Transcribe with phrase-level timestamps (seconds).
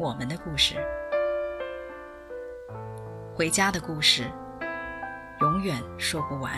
[0.00, 0.76] 我们的故事，
[3.34, 4.24] 回家的故事，
[5.40, 6.52] 永远说不完。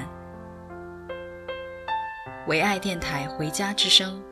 [2.47, 4.23] 唯爱电台《回家之声》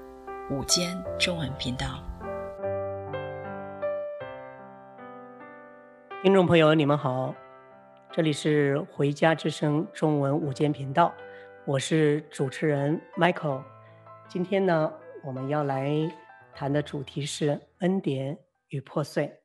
[0.54, 2.02] 午间中文频道，
[6.22, 7.34] 听众朋友，你们好，
[8.12, 11.12] 这里是《回家之声》中文午间频道，
[11.64, 13.62] 我是主持人 Michael。
[14.28, 14.92] 今天呢，
[15.24, 15.90] 我们要来
[16.54, 18.38] 谈的主题是恩典
[18.72, 19.42] 与破碎，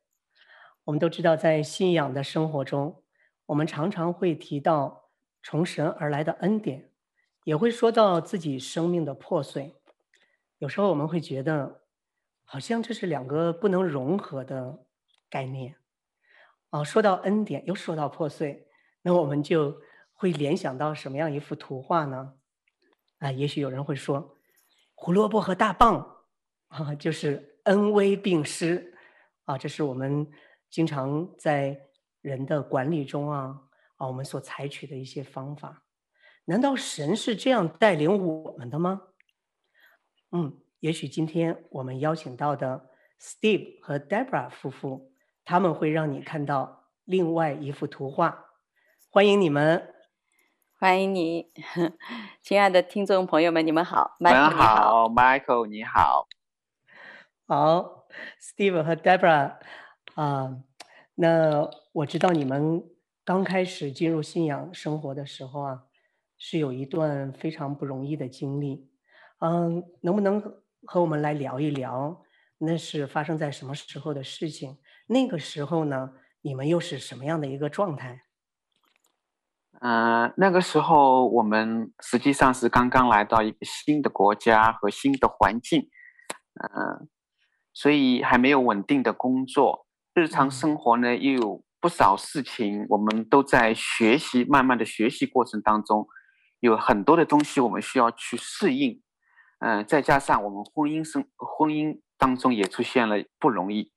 [0.86, 3.03] 我们都知道，在信仰的生活中，
[3.47, 5.09] 我们常常会提到
[5.44, 6.92] 从神而来的恩典，
[7.44, 9.75] 也会说到自己生命的破碎。
[10.59, 11.84] 有时候我们会觉得，
[12.45, 14.86] 好像这是两个不能融合的
[15.30, 15.75] 概念。
[16.69, 18.69] 啊，说到恩典，又说到破碎，
[19.02, 19.81] 那我们就
[20.14, 22.36] 会联想到什么样一幅图画呢？
[23.19, 24.38] 啊，也许有人会说，
[24.95, 26.23] 胡萝卜和大棒，
[26.69, 28.94] 啊，就是恩威并施。
[29.48, 30.30] 啊，这是我们
[30.70, 31.88] 经常在
[32.22, 33.62] 人的管理中啊
[33.95, 35.84] 啊，我们所采取的一些方法。
[36.44, 39.03] 难道神是这样带领我们的吗？
[40.31, 42.90] 嗯，也许今天我们邀请到的
[43.22, 45.13] Steve 和 Deborah 夫妇，
[45.46, 48.47] 他们会让你看到另外一幅图画。
[49.09, 49.94] 欢迎你们，
[50.78, 51.53] 欢迎你，
[52.44, 56.28] 亲爱的听众朋友们，你们好，Michael 你好，Michael 你好，
[57.47, 57.97] 好。
[58.41, 59.57] Steve 和 Deborah
[60.16, 60.57] 啊，
[61.16, 62.83] 那我知道你们
[63.23, 65.83] 刚开始进入信仰生活的时候啊，
[66.38, 68.89] 是有一段非常不容易的经历。
[69.39, 70.41] 嗯，能不能
[70.85, 72.23] 和我们来聊一聊，
[72.57, 74.77] 那是发生在什么时候的事情？
[75.07, 78.23] 那个时候呢，你们又是什么样的一个状态？
[79.79, 85.88] 嗯、那个时候我们实际上是刚刚来到一个新的国家和新的环境，
[86.56, 87.07] 嗯、
[87.79, 96.07] 所以还没有稳定的工作，日常生活呢又有不少事情，我们都在学习，慢慢的学习过程当中，
[96.59, 98.99] 有很多的东西我们需要去适应，
[99.59, 103.91] 嗯、呃，再加上我们婚姻生婚姻当中也出现了不容易，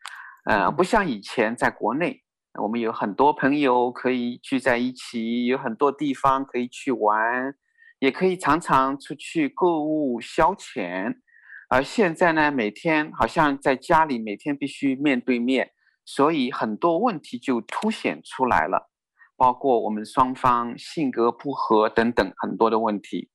[0.45, 2.23] 呃，不像以前在国内，
[2.61, 7.55] 我们有很多朋友可以聚在一起，有很多地方可以去玩，
[7.99, 11.15] 也可以常常出去购物消遣。
[11.73, 15.71] 而现在呢，每天好像在家里，每天必须面对面，
[16.05, 18.91] 所以很多问题就凸显出来了，
[19.37, 23.31] 包括我们双方性格不合等等很多的问题。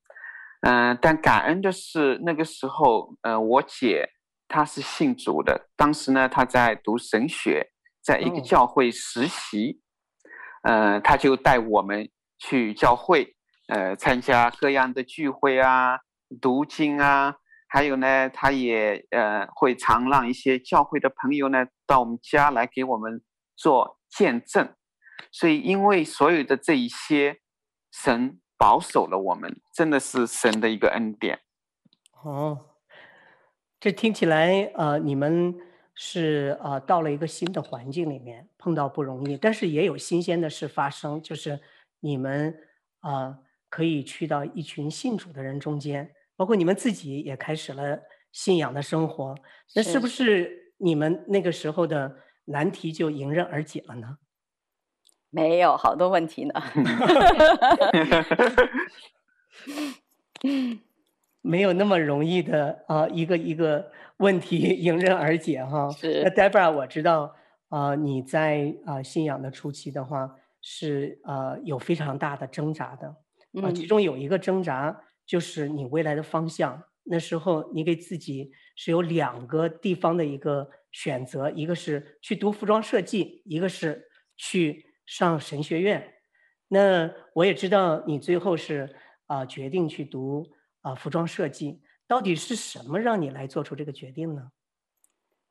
[0.63, 4.09] 嗯、呃，但感恩的是那个时候，呃，我姐
[4.49, 7.71] 她是信主的，当时呢她在读神学，
[8.03, 9.79] 在一个教会实习，
[10.63, 13.37] 嗯、呃，她就带我们去教会，
[13.69, 15.99] 呃，参加各样的聚会啊，
[16.41, 17.37] 读经啊。
[17.75, 23.21] 还有呢，他也呃会常让一些教会的朋友呢到我们家来给我们
[23.53, 24.73] 做见证，
[25.29, 27.41] 所以因为所有的这一些，
[27.91, 31.41] 神保守了我们，真的是神的一个恩典。
[32.23, 32.77] 哦，
[33.77, 35.53] 这听起来呃你们
[35.95, 41.59] 是呃到了一个新的环境里面，碰到不容易，但是也有新鲜的事发生，就是
[41.99, 42.57] 你们
[43.01, 43.39] 啊、呃、
[43.69, 46.14] 可以去到一群信主的人中间。
[46.35, 47.99] 包括你们自己也开始了
[48.31, 49.35] 信仰的生活，
[49.75, 54.17] 那是不是你们那个时候的难题就迎刃而解了呢？
[55.29, 56.53] 没有，好多问题呢。
[61.41, 65.89] 没有那么容易的啊，一个一个问题 迎刃而解哈。
[65.91, 66.23] 是。
[66.23, 67.35] 那 Deborah，我知道
[67.69, 73.15] 啊，你在啊信仰的初期的话是啊有非常大的挣扎的
[73.61, 75.01] 啊，其中有一个挣扎。
[75.25, 76.83] 就是你未来的方向。
[77.03, 86.13] 那时候你给自己是有两个地方的一个选择，一个是去读服装设计，一个是去上神学院。
[86.67, 88.95] 那我也知道你最后是
[89.27, 90.47] 啊、决定去读
[90.81, 91.81] 啊、服装设计。
[92.07, 94.51] 到底是什么让你来做出这个决定呢？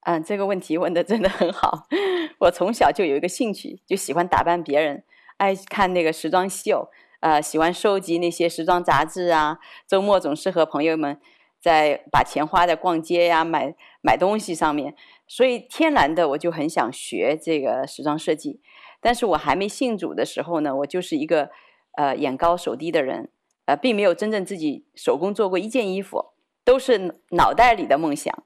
[0.03, 1.89] 嗯，这个问题问得真的很好。
[2.41, 5.05] 我从小就有一个兴趣，就喜欢打扮别人，
[5.37, 6.91] 爱看那个时装秀。
[7.25, 11.19] 呃，喜欢收集那些时装杂志啊，周末总是和朋友们
[11.59, 14.95] 在把钱花在逛街呀、买买东西上面，
[15.27, 18.61] 所以天然的我就很想学这个时装设计。
[19.01, 21.49] 但是我还没信主的时候呢，我就是一个
[21.97, 23.31] 呃眼高手低的人，
[23.65, 26.33] 呃，并没有真正自己手工做过一件衣服，
[26.63, 28.45] 都是脑袋里的梦想，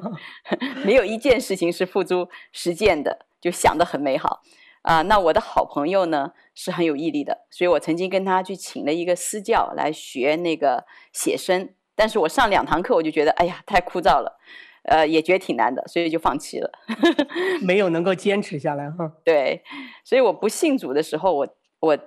[0.82, 4.40] 没有一件事情是付诸实践的，就想得很美好。
[4.84, 14.38] 啊、呃，那我的好朋友呢是很有毅力的，所以我曾经跟他去请了一个私教来学那个写生，但是我上两堂课我就觉得，哎呀，太枯燥了，
[14.82, 16.70] 呃，也觉得挺难的，所以就放弃了，
[17.64, 19.10] 没有能够坚持下来哈。
[19.24, 19.62] 对，
[20.04, 21.48] 所以我不信主的时候，我
[21.80, 21.98] 我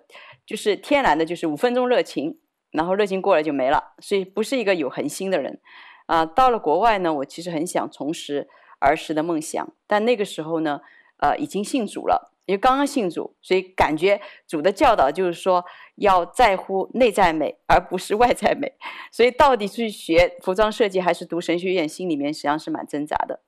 [0.46, 2.38] 就是天然的，就是五分钟热情，
[2.70, 5.60] 然后热情过了就没了，所以不是一个有恒心的人。
[6.06, 8.48] 啊、呃，到了国外呢，我其实很想重拾
[8.78, 10.82] 儿时的梦想，但那个时候呢，
[11.18, 12.36] 呃，已经信主了。
[12.48, 15.66] 因为刚刚信主，所以感觉主的教导就是说
[15.96, 18.72] 要在乎内在美，而不是外在美。
[19.12, 23.42] 所以到底去学服装设计还是读神学院，心里面实际上是蛮挣扎的。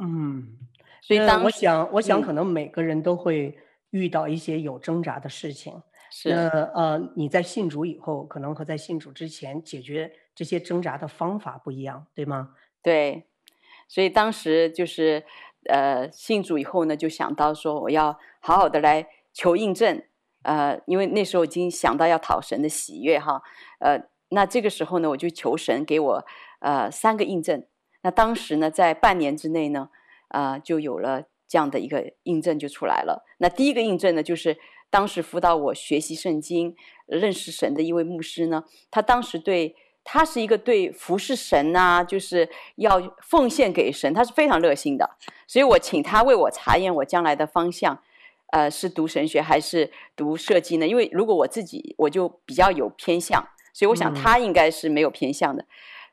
[0.00, 0.58] 嗯，
[1.02, 3.56] 所以当我想，我想可能每个人都会
[3.90, 5.80] 遇到一些有挣扎的事情。
[6.10, 6.30] 是。
[6.30, 12.56] 那呃，你在信主以后，可能和在信主之前解决这些挣扎的方法不一样，对吗？
[12.82, 13.28] 对。
[13.86, 15.22] 所以当时就是。
[15.68, 20.02] 呃，信主以后呢，就想到说我要好好的来求印证，
[20.42, 23.42] 呃，因为那时候已经想到要讨神的喜悦哈，
[23.78, 26.24] 呃，那这个时候呢，我就求神给我
[26.60, 27.64] 呃三个印证。
[28.02, 29.88] 那当时呢，在半年之内呢，
[30.28, 33.24] 啊、呃，就有了这样的一个印证就出来了。
[33.38, 34.58] 那第一个印证呢，就是
[34.90, 36.76] 当时辅导我学习圣经、
[37.06, 39.76] 认识神的一位牧师呢，他当时对。
[40.04, 42.46] 他是一个对服侍神呐、啊，就是
[42.76, 45.16] 要奉献给神，他是非常热心的。
[45.46, 47.98] 所以我请他为我查验我将来的方向，
[48.52, 50.86] 呃，是读神学还是读设计呢？
[50.86, 53.42] 因为如果我自己我就比较有偏向，
[53.72, 55.62] 所以我想他应该是没有偏向的。
[55.62, 55.66] 嗯、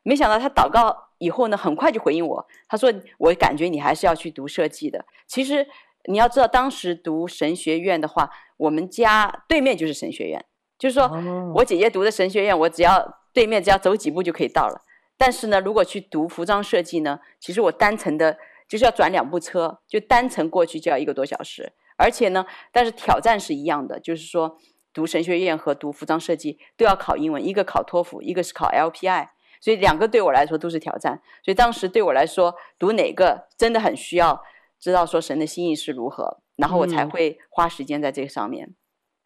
[0.04, 5.68] 没想到他祷告以后呢，很快就回应我，他说：“我感觉你还是要去读设计的。”其实
[6.06, 10.42] 你要知道，当时读神学院的话，我们家对面就是神学院，
[10.78, 11.12] 就是说
[11.56, 13.21] 我姐姐读的神学院，我只要。
[13.32, 14.82] 对面只要走几步就可以到了，
[15.16, 18.36] 但是呢，如果去读服装设计呢，其实我单程的
[18.68, 24.58] 就是要转两部车，就单程过去就要一个多小时，而且呢，但是挑战是一样的，就是说
[24.92, 29.28] 读神学院和读服装设计都要考英文，一个考托福，一个是考 LPI，
[29.60, 34.42] 所以两个对我来说都是挑战，所以当时对我来说读哪个真的很需要
[34.78, 38.66] 知道说神的心意是如何，然后我才会花时间在这个上面。
[38.66, 38.74] 嗯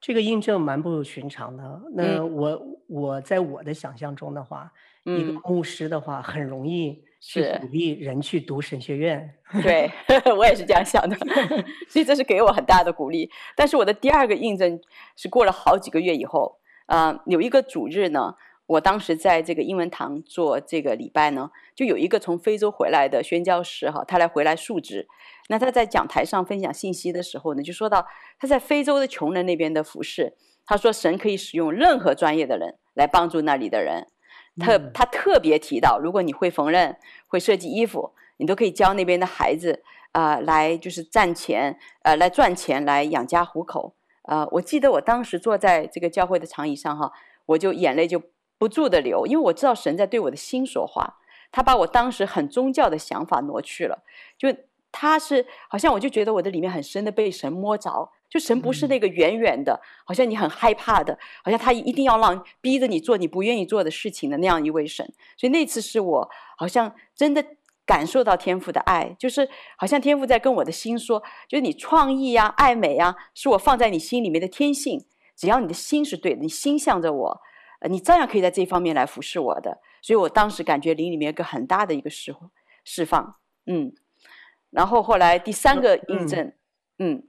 [0.06, 1.82] 这个印证蛮不寻常的。
[1.92, 4.72] 那我、嗯、我在我的想象中的话，
[5.04, 9.28] 嗯、一个牧师的话很容易去鼓励人去读神学院。
[9.64, 9.90] 对，
[10.38, 11.16] 我也是这样想的，
[11.90, 13.28] 所以这是给我很大的鼓励。
[13.56, 14.80] 但是我的第二个印证
[15.16, 16.56] 是过了好几个月以后，
[16.86, 18.36] 啊、呃，有一个主日呢。
[18.68, 25.06] 我当时在这个英文堂做这个礼拜呢，就有一个从非洲回来的宣教师哈，他来回来述职。
[25.48, 28.06] 那他在讲台上分享信息的时候呢，就说到
[28.38, 30.34] 他在非洲的穷人那边的服饰。
[30.64, 34.06] 他说神可以使用任何专业的人来帮助那里的人。
[34.58, 43.94] 特他特别提到，如果你会缝纫、会设计衣服，你都可以教那边的孩子啊、呃，来就是赚钱，呃，来赚钱来养家糊口。
[44.22, 47.12] 呃，我记得我当时坐在这个教会的长椅上哈，
[47.46, 48.22] 我就眼泪就。
[48.58, 51.18] 不住的流，因为我知道神在对我的心说话，
[51.52, 54.02] 他把我当时很宗教的想法挪去了，
[54.38, 54.48] 就
[54.98, 67.44] 他是好像我就觉得我的里面很深的被神摸着，就神不是那个远远的，好像你很害怕的，好像他一定要让逼着你做你不愿意做的事情的那样一位神，所以那次是我好像真的
[67.84, 75.04] 感受到天赋的爱，就是好像天赋在跟我的心说，就是你创意呀、爱美呀，是我放在你心里面的天性，
[75.36, 77.40] 只要你的心是对的，你心向着我。
[77.80, 82.34] 呃，你照样可以在这方面来服侍我的，所以我当时感觉灵里面有个很大的一个释
[82.84, 83.36] 释放，
[83.66, 83.92] 嗯，
[84.76, 86.52] 然后后来第三个印证，
[86.98, 87.28] 嗯，嗯，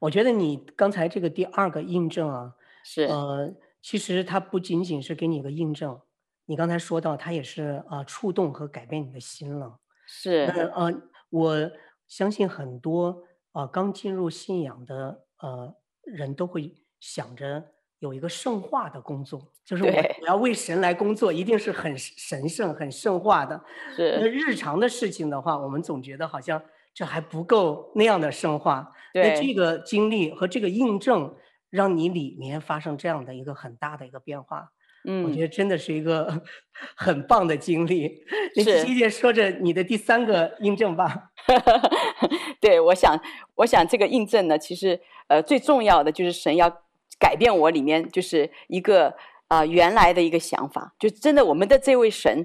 [0.00, 3.04] 我觉得你刚才这个第二个印证啊，是。
[3.04, 6.00] 呃，其实它不仅仅是给你一个印证，
[6.46, 10.40] 你刚才说到它也是啊、呃、触动和改变你的心了，是，
[10.74, 10.92] 呃，
[11.30, 11.70] 我
[12.08, 13.22] 相信很多
[13.52, 17.70] 啊、呃、刚进入信仰的呃人都会想着。
[18.02, 19.90] 有一个圣化的工作，就是我
[20.22, 23.62] 我要为神来工作，一定是很神圣、很圣化的。
[23.94, 24.18] 是。
[24.20, 26.60] 那日常的事情的话，我们总觉得好像
[26.92, 28.90] 这还不够那样的圣化。
[29.12, 29.22] 对。
[29.22, 31.32] 那这个经历和这个印证，
[31.70, 34.70] 让你里面发生这样的一个很大的一个变化。
[35.04, 35.22] 嗯。
[35.22, 36.42] 我觉得真的是一个
[36.96, 38.24] 很棒的经历。
[38.56, 38.64] 是。
[38.64, 41.30] 你继续说着你的第三个印证吧。
[42.60, 43.16] 对，我想，
[43.54, 46.81] 我想这个印证呢，其实呃最重要的就是神要。
[47.22, 49.14] 改变我里面就是一个
[49.46, 52.44] 啊、原来的一个想法，就真的我们的这位神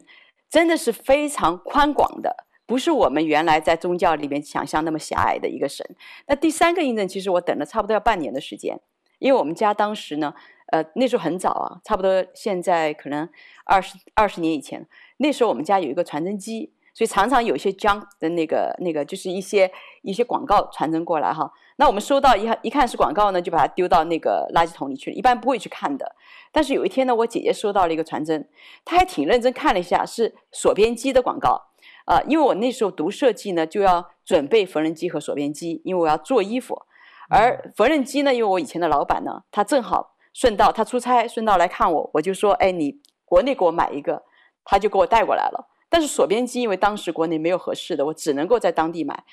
[0.49, 5.83] 真的是非常宽广的，不是我们原来在宗教里面想象那么狭隘的一个神。
[6.27, 8.79] 那第三个印证，其实我等了差不多要半年的时间，
[9.19, 10.33] 因为我们家当时呢，
[10.73, 13.27] 呃，那时候很早啊，差不多现在可能
[13.63, 14.85] 二十二十年以前，
[15.17, 16.73] 那时候我们家有一个传真机。
[16.93, 21.53] 所以常常有一些 junk 的那个那个，就是一些一些广告传真过来哈。
[21.79, 26.15] 那我们收到一一看是广告呢，就把它丢到那个垃圾桶里去了，一般不会去看的。
[26.51, 28.49] 但是有一天呢，我姐姐收到了一个传真，
[28.83, 31.69] 她还挺认真看了一下，是锁边机的广告
[32.05, 32.23] 啊、呃。
[32.23, 36.81] 因为我那时候读设计呢，就要准备缝纫机和锁边机，因为我要做衣服。
[37.29, 44.23] 而缝纫机呢，因为我以前的老板呢，他正好顺道他出差顺道来看我，我就说，哎，你国内给我买一个，
[44.65, 45.67] 他就给我带过来了。
[45.89, 49.23] 但是锁边机，因为当时国内没有合适的，我只能够在当地买。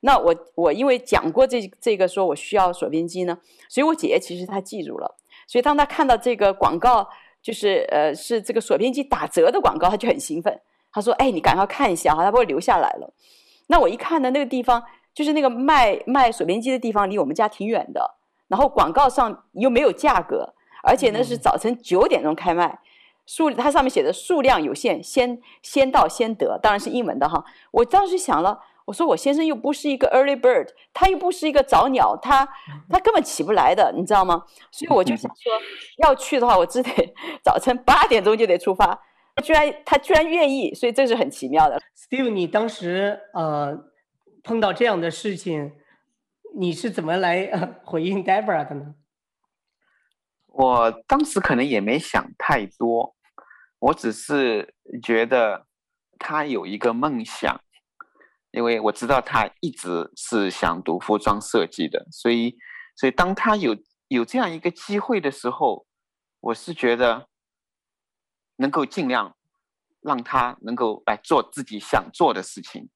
[0.00, 3.38] 那我我因为讲过这这个说我需要锁边机呢，
[3.68, 5.16] 所以我姐姐其实她记住了。
[5.46, 7.08] 所以当她看到这个广告，
[7.42, 10.60] 就是呃是这个锁边机打折的广告，她就很兴奋。
[10.92, 13.12] 她说：“哎，你赶快看一下哈，她把我留下来了。”
[13.68, 18.16] 那我一看呢，那个地方就是那个卖卖锁边机的地方，离我们家挺远的。
[18.48, 22.78] 然后广告上又没有价格，而且呢是早晨九点钟开卖。
[23.26, 27.44] 数它上面写的数量有限，先先到先得，当然是英文的哈。
[27.72, 32.48] 我当时想了，我说我先生又不是一个 early bird，他又不是一个早鸟，他
[32.88, 34.42] 他根本起不来的，你知道吗？
[34.72, 35.52] 所以我就想说，
[36.02, 36.90] 要去的话，我只得
[37.44, 38.98] 早晨八点钟就得出发。
[39.36, 41.78] 他居然他居然愿意，所以这是很奇妙的。
[41.94, 43.78] Steve，你当时呃
[44.42, 45.72] 碰到这样的事情，
[46.56, 48.94] 你是怎么来呃 回应 Deborah 的呢？
[50.46, 53.14] 我当时可能也没想太多。
[53.80, 55.66] 我只是觉得
[56.18, 57.60] 他有一个梦想，
[58.50, 62.56] 因为我知道他一直是想读服装设计的，所以，
[62.96, 63.76] 所以当他有
[64.08, 65.86] 有这样一个机会的时候，
[66.40, 67.28] 我是觉得
[68.56, 69.36] 能够尽量
[70.00, 72.88] 让他能够来做自己想做的事情，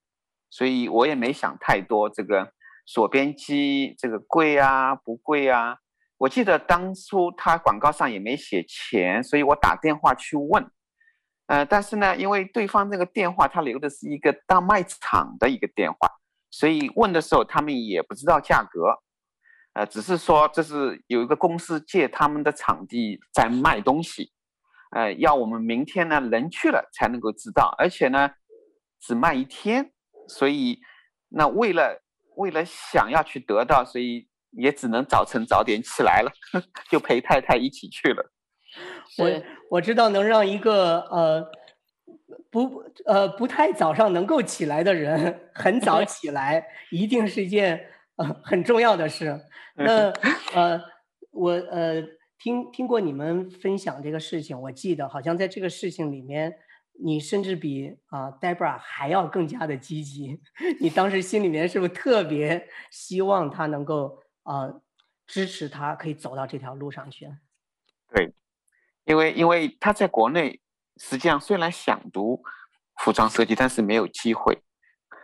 [0.49, 2.09] 所以我也没想太多。
[2.09, 2.53] 这个
[2.87, 5.77] 锁边机这个贵啊不贵啊？
[6.19, 10.71] 我记得当初他广告上也没写钱，所以我打电话去问，
[11.53, 16.09] 呃，但是呢，因为对方那个电话他留的是一个大卖场的一个电话，
[16.51, 18.99] 所以问的时候他们也不知道价格，
[19.75, 24.33] 呃，只是说这是有一个公司借他们的场地在卖东西，
[24.97, 28.31] 呃，要我们明天呢人去了才能够知道，而且呢
[28.99, 29.93] 只卖一天，
[30.29, 30.81] 所以
[31.29, 32.03] 那为了
[32.37, 34.27] 为了想要去得到，所以。
[34.55, 36.31] 也只能早晨早点起来了，
[36.91, 38.31] 就陪太太一起去了。
[39.19, 41.51] 我我知道能让一个呃
[42.51, 49.41] 不呃不太早上能够起来的人很早 起来，一定是一件呃很重要的事。
[49.75, 50.11] 那
[50.55, 50.81] 呃
[51.31, 52.03] 我呃
[52.39, 56.55] 听听过你们分享这个事情，我记得好像在这个事情里面，
[57.03, 60.41] 你甚至比啊、呃、Deborah 还要更加的积极。
[60.81, 64.21] 你当时心里面是不是特别希望他能够？
[64.45, 64.83] 啊、呃，
[65.25, 67.29] 支持他可以走到这条路上去。
[68.13, 68.33] 对，
[69.05, 70.61] 因为因为他在国内
[70.97, 72.43] 实际上虽然想读
[73.03, 74.63] 服装设计，但是没有机会。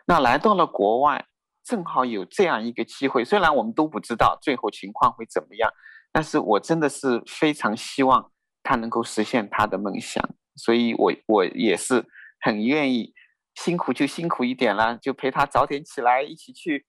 [0.06, 1.26] 那来到了国外，
[1.64, 3.24] 正好有这样一个机会。
[3.24, 5.70] 虽然我们都不知道最后情况会怎么样，
[6.12, 8.30] 但是我真的是非常希望
[8.62, 10.22] 他能够实现他的梦想。
[10.56, 12.04] 所以我我也是
[12.40, 13.14] 很愿意
[13.54, 16.86] 辛苦就辛苦一点了，就陪他早点起来，一起去。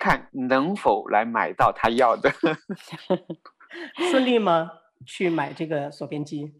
[0.00, 2.32] 看能否来买到他要的，
[4.12, 4.70] 顺利吗？
[5.06, 6.52] 去买这个锁边机？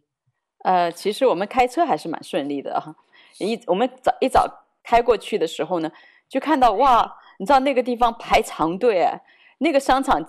[0.64, 2.94] 呃，其实我们开车还是蛮顺利的哈。
[3.38, 5.90] 一我们早一早开过去的时候呢，
[6.28, 9.06] 就看到哇，你知道那个地方排长队，
[9.58, 10.20] 那个商场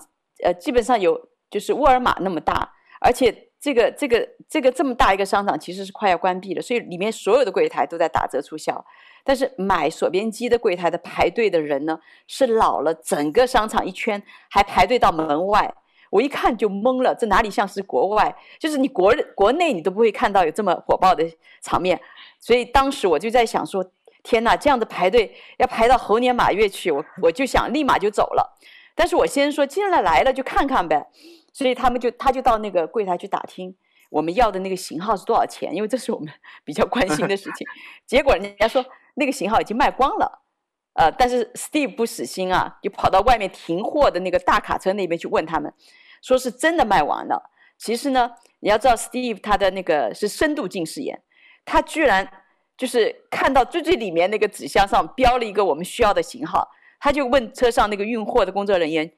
[0.44, 8.84] 呃基本上有就是沃尔玛那么大，而且这个这个这个这么大一个商场其实是快要关闭了，所以里面所有的柜台都在打折促销。
[9.24, 15.74] 但是买锁边机的柜台的排队的人呢，是老了整个商场一圈，还排队到门外。
[16.10, 18.36] 我一看就懵了，这哪里像是国外？
[18.58, 21.24] 就是你国国内你都不会看到有这么火爆的
[21.62, 21.98] 场面。
[22.38, 23.84] 所以当时我就在想说，
[24.22, 28.58] 天哪，这样的排队要排到猴年马月去，我我就想立马就走了。
[28.94, 31.06] 但是我先说，既然来了就看看呗。
[31.52, 33.74] 所以他们就他就到那个柜台去打听
[34.08, 36.28] 我们要的那个型号是多少钱，因为这是我们
[36.64, 37.66] 比较关心的事情。
[38.06, 38.84] 结果人家说。
[39.14, 40.39] 那个型号已经卖光了，
[40.94, 45.72] 呃，但是 Steve 不死心啊，就跑到外面停货的那个大卡车那边去问他们，
[46.20, 47.50] 说是真的卖完了。
[47.78, 51.22] 其实呢，你要知道 Steve 他的那个是深度近视眼，
[51.64, 52.28] 他居然
[52.76, 56.68] 就是看到最最里面那个纸箱上标了一个我们需要的型号，
[56.98, 59.10] 他就问车上那个运货的工作人员，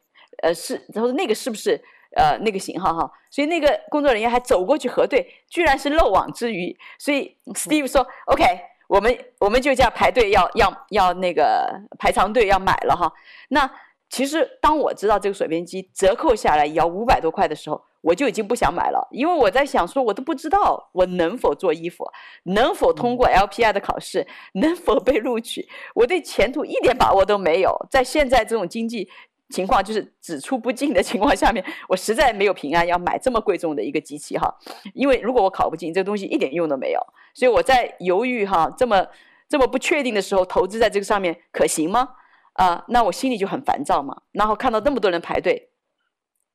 [0.42, 1.80] 呃，是他说那个是不是
[2.16, 6.76] 呃那个型号哈，所以那个工作人员还走过去核对，居然是漏网之鱼。
[6.98, 8.44] 所以 Steve 说、：“OK，
[8.92, 11.66] 我们我们就这样排队要要要那个
[11.98, 13.10] 排长队要买了哈。”
[13.48, 13.70] 那
[14.10, 22.04] 其实当我知道这个水边机折扣下来也要五百多块的时候，我就已经不想买了，因为我在想说，我都不知道我能否做衣服，
[22.42, 27.74] 能否通过 LPI 的考试，能否被录取，我对前途一点把握都没有。
[27.90, 29.08] 在现在这种经济
[29.52, 34.52] 情况就是只出不进的情况下面，我实在没有平安要买这么贵重的一个机器哈。
[34.94, 37.00] 因为如果我考不进，这个东西一点用都没有。
[37.34, 39.06] 所以我在犹豫哈，这么
[39.48, 42.08] 这么不确定的时候，投资在这个上面可行吗？
[42.54, 44.22] 啊、那我心里就很烦躁嘛。
[44.32, 45.68] 然后看到那么多人排队。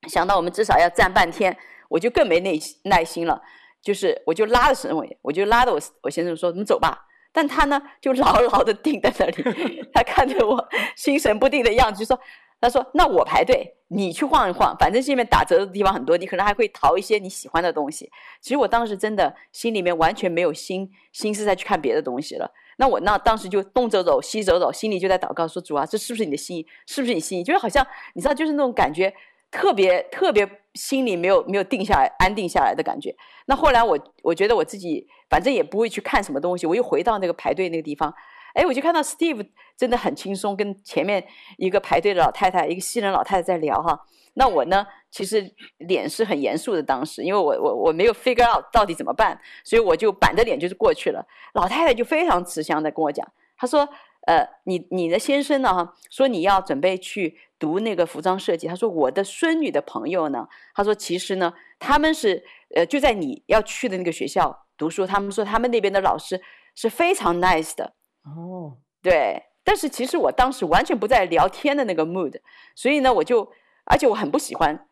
[0.08, 1.58] 想到我们至少要站半天，
[1.90, 2.52] 我就更没耐
[2.84, 3.42] 耐心了。
[3.82, 12.20] 就是我就拉着沈伟，我就拉着我我先生说：“你走吧。”但他呢就牢牢的定在那里，他看着我心神不定的样子，就说
[12.60, 18.10] ：“他说那我排队，你去晃一晃，反正这边打折的地方很多，你可能还会淘一些你喜欢的东西。”
[18.42, 22.52] 其实我当时真的心里面完全没有心心思再去看别的东西了。
[22.78, 26.68] 那我那当时就东走走西走走，心里就在祷告说：“主啊，这是不是你的心意？
[26.86, 27.44] 是不是你心意？
[27.44, 29.14] 就是好像你知道，就是那种感觉。”
[29.50, 33.16] 特别特别心里没有没有定下来，安定下来的感觉。
[33.46, 38.14] 那后来我我觉得我自己反正也不会去看什么东西，我又回到那个排队那个地方，
[38.58, 39.48] 哎，我就看到 Steve
[39.78, 41.26] 真的很轻松，跟前面
[41.58, 44.00] 一个排队的老太太，一个西人老太太在聊哈。
[44.34, 51.26] 那我呢，其实脸是很严肃的，当时因为我我我没有 figure out 到底怎么办，所以我就板着脸就是过去了。
[51.54, 53.88] 老太太就非常慈祥的跟我讲，她说。
[54.28, 55.74] 呃，你你的先生呢？
[55.74, 58.68] 哈，说你要准备去读那个服装设计。
[58.68, 62.44] 他说我的孙女的朋友呢，他说其实呢，他们是
[62.76, 65.08] 呃就在你要去的那个学校读书。
[65.08, 66.42] 他们说他们那边的老师
[66.76, 67.94] 是非常 nice 的。
[68.36, 69.44] 哦，对。
[69.64, 72.40] 但是其实我当时完全不在聊天的那个 mood，
[72.74, 73.52] 所以呢，我就
[73.86, 74.88] 而且我很不喜欢，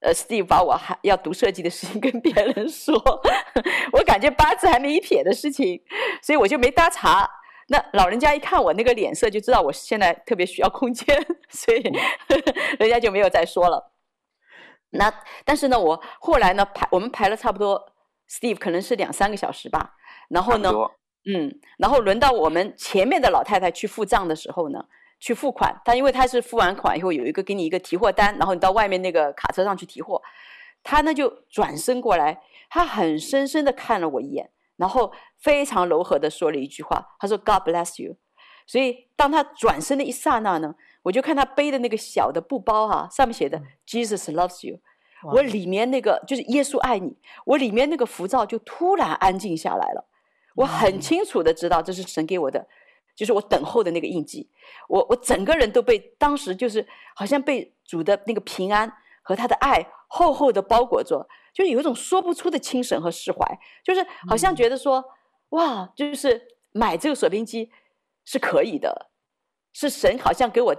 [0.00, 2.94] 呃，Steve 把我还要读设计的事情 跟别人说，
[3.92, 5.80] 我感觉八字还没一撇的事情，
[6.22, 7.28] 所以我就没搭茬。
[7.68, 11.16] 那老人家一看我那个脸色，就知道我现在特别需要空间，
[11.48, 11.80] 所以
[12.78, 13.92] 人家就没有再说了。
[14.90, 15.10] 那
[15.46, 17.92] 但是呢，我后来呢排我们排了差不多
[18.28, 19.94] ，Steve 可能是两三个小时吧。
[20.28, 20.70] 然后呢，
[21.24, 24.84] 嗯，然后轮到我们前面的老太太去付账的时候呢，
[25.18, 25.74] 去付款。
[25.84, 30.22] 她因为她是付完款以后有一个给你一个提货单，然后你到外面那个卡车上去提货。
[30.82, 34.50] 她呢就转身过来，她很深深的看了我一眼。
[34.76, 38.16] 然后非常柔和的说了一句话，她说 “God bless you”。
[38.66, 44.78] 所以当她转身的一刹那呢，我就看她背的那个小的布包哈、啊，上面写的 “Jesus loves you”。
[45.22, 50.06] 我里面那个就是耶稣爱你，我里面那个浮躁就突然安静下来了。
[50.60, 52.66] 我很清楚的知道这是神给我的，
[53.14, 54.50] 就是我等候的那个印记。
[54.88, 58.92] 我我整个人都被当时就是好像被主的那个平安
[59.22, 61.26] 和他的爱厚厚的包裹着。
[61.52, 63.44] 就有一种说不出的轻省和释怀，
[63.82, 65.04] 就是好像觉得说，嗯、
[65.50, 67.72] 哇，就是买这个水编机
[68.24, 69.10] 是可以的，
[69.72, 70.72] 是神好像给我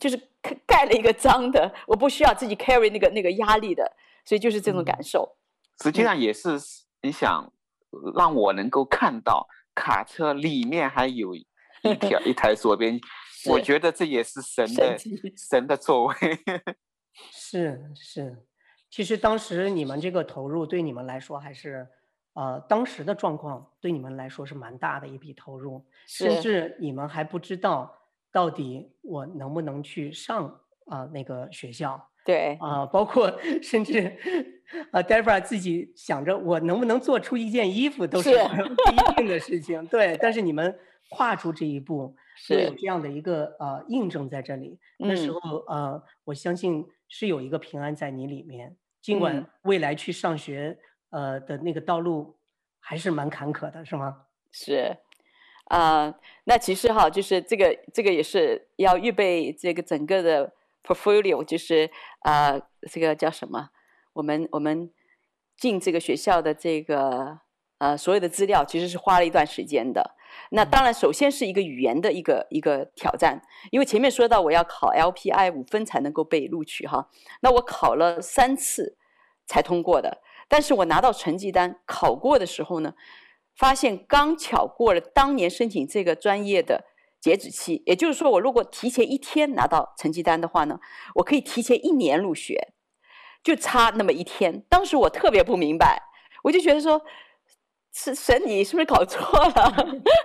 [0.00, 0.20] 就是
[0.66, 3.92] 盖了一个章的，我不需要自己 carry 那个那个压力的，
[4.24, 5.36] 所以就是这种感受。
[5.80, 6.60] 实际上也是
[7.02, 7.52] 你想
[8.14, 11.46] 让我能够看到卡车里面还有一
[12.00, 16.14] 条 一台水编机，我觉得这也是神的神，神的作为。
[17.32, 18.44] 是是。
[18.90, 21.86] 其实当时你们这个投入对你们来说还是，
[22.34, 27.92] 呃，当时的状况对你们来说是蛮大的一笔投入，甚至你们还不知道
[28.30, 30.46] 到底我能不能去上
[30.86, 32.08] 啊、呃、那个学校。
[32.24, 33.30] 对啊、呃，包括
[33.62, 34.06] 甚至
[34.90, 39.84] 啊、呃、Deborah 自己想着我能不能做出一件衣服都是不一定的事情。
[39.86, 40.78] 对，但是你们
[41.10, 44.78] 跨出这一步，是有这样的一个呃印证在这里。
[44.98, 48.76] 那时候呃，我相信是有一个平安在你里面。
[49.02, 50.78] 尽管未来去上学，
[51.10, 52.38] 呃的那个道路
[52.80, 54.22] 还是蛮坎坷的，是吗？
[54.50, 54.96] 是，
[55.66, 60.50] 啊、呃，那其实哈，就是这个这个也是要预备这个整个的
[60.86, 63.70] portfolio，就是啊、呃，这个叫什么？
[64.12, 64.90] 我们我们
[65.56, 67.40] 进这个学校的这个
[67.78, 70.14] 呃所有的资料，其实是花了一段时间的。
[70.50, 77.08] 那当然，首先是一个语言的一个一个挑战，因为前面说到我要考 LPI 五分才能够被录取哈，
[77.40, 78.96] 那我考了三次
[79.46, 82.94] 才通过的，但是我拿到成绩单考过的时候呢，
[83.56, 86.84] 发现刚巧过了当年申请这个专业的
[87.24, 90.78] 截止期，也就是说，我如果提前一天拿到成绩单的话呢，
[91.14, 92.74] 我可以提前一年入学，
[93.42, 94.62] 就差那么一天。
[94.68, 96.02] 当时我特别不明白，
[96.42, 97.00] 我就觉得说。
[97.96, 99.72] 是神，你是不是搞错了？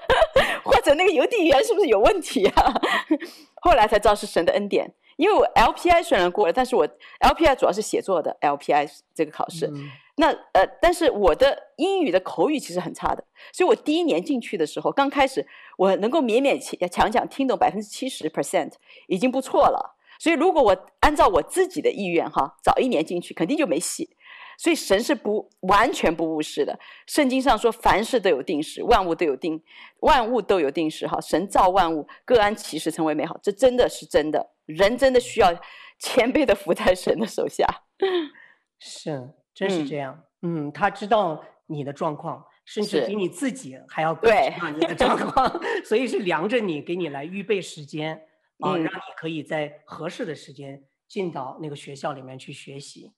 [0.65, 2.73] 或者那个邮递员是不是有问题啊？
[3.62, 6.88] 后来才知道是神的恩典，因为我 LPI 虽然过了，但是我
[7.19, 9.67] LPI 主要是写作的 LPI 这个考试。
[9.67, 15.45] 嗯、那呃，但是我的英语的口语其实很差的，所以我第一年进去的时候，刚开始
[15.77, 16.58] 我能够勉勉
[16.89, 18.71] 强强听懂百分之七十 percent
[19.08, 19.97] 已经不错了。
[20.17, 24.15] 所以如果我按照我自己的意愿哈，早一年进去肯定就没戏。
[24.58, 26.77] 所以神是不完全不误事的。
[27.05, 29.62] 圣经上说，凡事都有定时，万物都有定，
[29.99, 31.08] 万物都有定时。
[31.08, 34.49] 哈，神造万物，各安其时成为美好，这真的是真的。
[34.69, 35.53] 人真的需要
[35.97, 37.65] 谦卑的服在神的手下。
[38.79, 40.23] 是，真是这样。
[40.41, 48.15] 嗯，嗯，他知道你的状况，甚至比你自己还要更知道你的状况， 所以是量着你，给你来预备时间
[48.60, 53.13] 啊，让你可以在合适的时间进到那个学校里面去学习。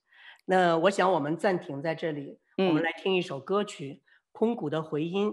[0.46, 5.30] 那我想我们暂停在这里，嗯、我们来听一首歌曲《空谷的回音》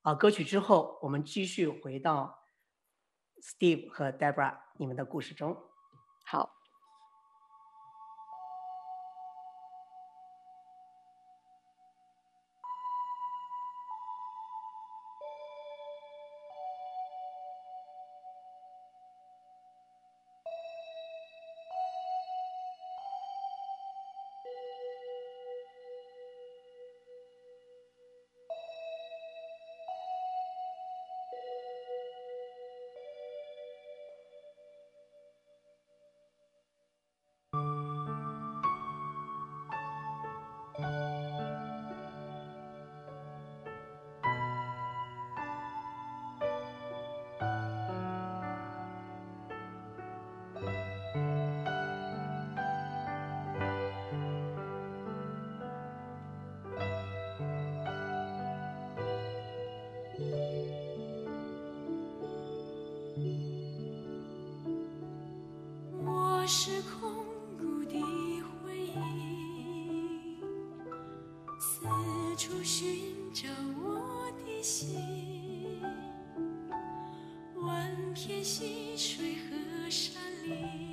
[0.00, 0.14] 啊。
[0.14, 2.38] 歌曲之后，我们继续回到
[3.42, 5.56] Steve 和 Deborah 你们的故事中。
[6.24, 6.55] 好。
[72.66, 72.84] 寻
[73.32, 73.48] 找
[73.80, 74.98] 我的心，
[77.54, 80.85] 万片溪水和山林。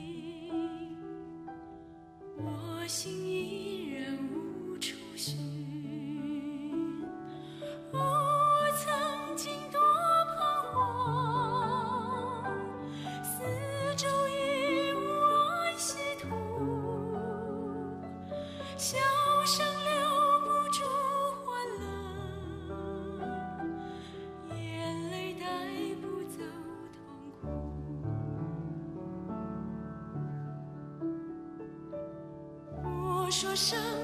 [33.43, 34.02] 说声。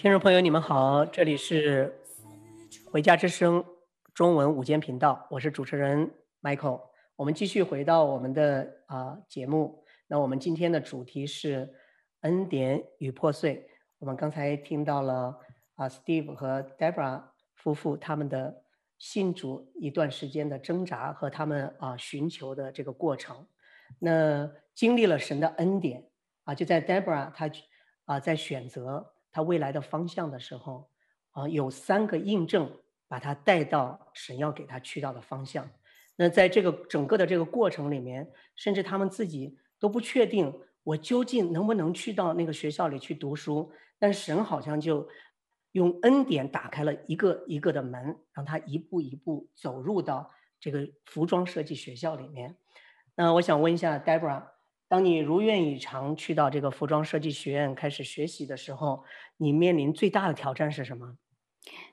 [0.00, 1.94] 听众朋友，你们好，这里是
[2.90, 3.62] 《回家之声》
[4.14, 6.10] 中文午间频道，我是主持人
[6.40, 6.80] Michael。
[7.16, 9.84] 我们继续回到我们的啊、节目。
[10.06, 11.70] 那我们今天的主题是
[12.22, 13.68] 恩典与破碎。
[13.98, 15.38] 我们刚才听到了
[15.74, 17.22] 啊、呃、Steve 和 Debra
[17.56, 18.62] 夫妇他们的
[18.96, 23.46] 信主一段时间的挣扎和他们啊寻求的这个过程。
[23.98, 26.08] 那经历了神的恩典
[26.44, 27.50] 啊，就在 Deborah 她
[28.06, 30.88] 啊在选择他未来的方向的时候
[31.30, 32.70] 啊，有三个印证
[33.06, 35.68] 把他带到神要给他去到的方向。
[36.16, 45.08] 那在这个整个的这个过程里面，甚至他们自己都不确定我究竟能不能去到那个学校里去读书，但神好像就
[45.72, 52.56] 用恩典打开了一个一个的门，让他一步一步走入到这个服装设计学校里面。
[53.14, 54.42] 那我想问一下 Debra。
[54.42, 54.59] h
[54.90, 59.04] 当你如愿以偿去到这个服装设计学院开始学习的时候，
[59.36, 61.14] 你面临最大的挑战是什么？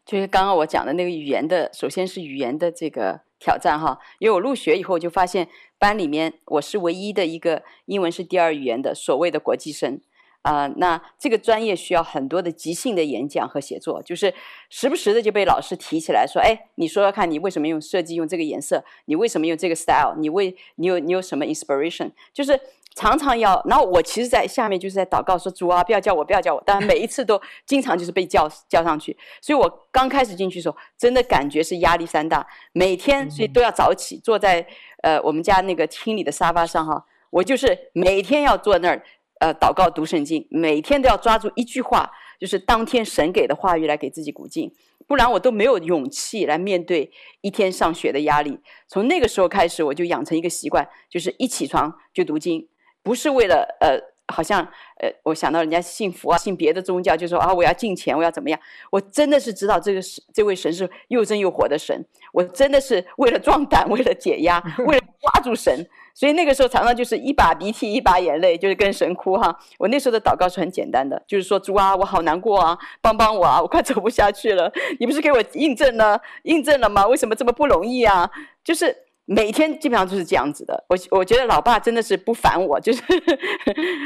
[0.04, 10.02] 就是刚刚我讲的那个语言的，首先是语言的这个挑战哈，因为我入学以后就发现班里面我是唯一的一个英文是第二语言的所谓的国际生。
[10.44, 14.34] 啊、呃，那这个专业需要很多的即兴的演讲和写作，就是
[14.70, 18.84] 时不时的就被老师提起来说，哎，你说说看，你为什么用设计用这个颜色？
[19.06, 20.16] 你为什么用这个 style？
[20.18, 22.12] 你为你有你有什么 inspiration？
[22.32, 22.58] 就是
[22.98, 34.66] 常常要，然后我其实在下面就是在祷告说，主啊，不要叫我，不要叫我，但每一次都经常就是被叫叫上去，所以我刚开始进去的时候，真的感觉是压力山大，每天所以都要早起，坐在
[35.04, 39.04] 呃我们家那个厅里的沙发上哈，我就是每天要坐那儿。
[39.40, 44.74] 呃，祷告读圣经，每天都要抓住一句话，就是当天神给的话语来给自己鼓劲，
[45.06, 48.60] 不然我都没有勇气来面对一天上学的压力。
[48.88, 52.68] 从那个时候开始，我就养成一个习惯，就是一起床就读经，
[53.08, 54.60] 不是为了呃，好像
[55.00, 58.60] 呃，我想到人家信佛啊，信别的宗教，就说啊，我要进钱，我要怎么样？
[58.92, 65.88] 我真的是知道这个是这位神是又真又活的神，我真的是为了壮胆，为了解压，为了抓住神。
[66.14, 69.58] 所以那个时候常常就是一把鼻涕一把眼泪，就是跟神哭哈。
[69.78, 74.70] 我那时候的祷告是很简单的，就是说主啊，我好难过啊，帮帮我啊，我快走不下去了。
[75.00, 77.08] 你不是给我印证了，印证了吗？
[77.08, 78.30] 为什么这么不容易啊？
[78.64, 78.94] 就是
[79.30, 80.86] 每天基本上就是这样子的。
[80.88, 83.04] 我我觉得老爸真的是不烦我， 就是，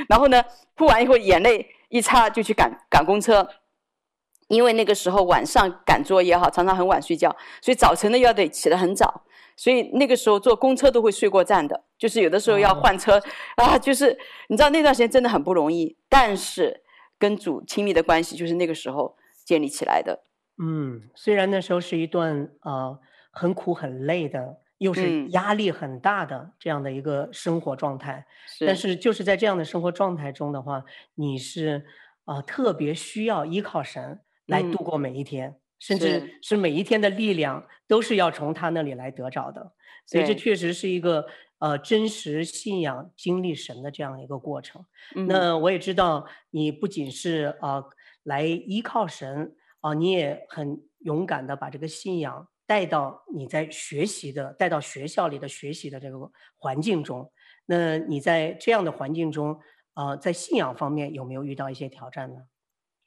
[0.10, 0.44] 然后呢，
[0.76, 3.48] 哭完以后眼泪一擦就去赶赶公车，
[4.48, 9.24] 因为那个时候晚上赶作业哈，常常很晚睡觉，所以早晨呢要得起得很早。
[9.58, 13.22] 所以那个时候坐公车都会睡过站的，就是有的时候要换车、
[13.58, 16.82] 啊，就是你知道那段时间真的很不容易，但是
[17.20, 20.24] 跟主亲密的关系就是那个时候建立起来的。
[20.58, 22.98] 嗯，虽然那时候是一段呃
[23.30, 28.26] 很苦很累的，又是压力很大的这样的一个生活状态，
[28.60, 28.96] 嗯、但是。
[28.96, 30.84] 就是在这样的生活状态中的话，
[31.15, 31.86] 你是
[32.26, 35.50] 呃特别需要依靠神来度过每一天。
[35.50, 36.56] 嗯甚至是。
[36.56, 39.74] 每一天的力量都是要从他那里来得着的，
[40.06, 41.26] 所以这确实是一个
[41.58, 44.86] 呃真实信仰经历神的这样一个过程。
[45.15, 47.84] 嗯、那我也知道你不仅是呃
[48.24, 57.32] 来依靠神啊、呃，你也很勇敢的把这个信仰带到你在学习的带到学校里的学习的这个环境中。
[57.65, 59.60] 那你在这样的环境中
[59.93, 62.41] 呃，在信仰方面有没有遇到一些挑战呢？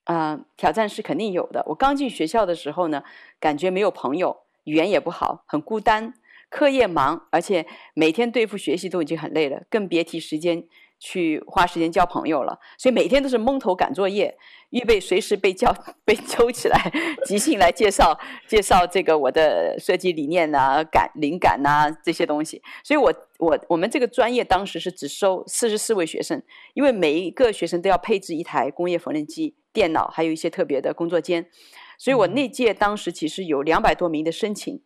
[0.04, 1.64] 啊、呃，挑战是肯定有的。
[1.68, 3.02] 我刚进学校的时候呢，
[3.40, 6.12] 感觉没有朋友，语言也不好，很孤单，
[6.50, 10.68] 课业忙，而且每天对付学习都已经很累了，更别提时间
[11.04, 12.58] 去花时间交朋友了。
[12.78, 14.34] 所以每天都是蒙头赶作业，
[14.70, 15.70] 预备随时被叫
[16.06, 16.92] 被抽起来，
[17.26, 22.62] 即兴来介绍介绍这个我的设计理念啊、感灵感呐、啊、这些东西。
[22.82, 29.54] 所以我我我们这个专业当时是只收四十四位学生，因为每一个学生都要配置一台工业缝纫机。
[29.74, 31.44] 电脑还有一些特别的工作间，
[31.98, 34.80] 所以我那届当时其实有两百多名的申请，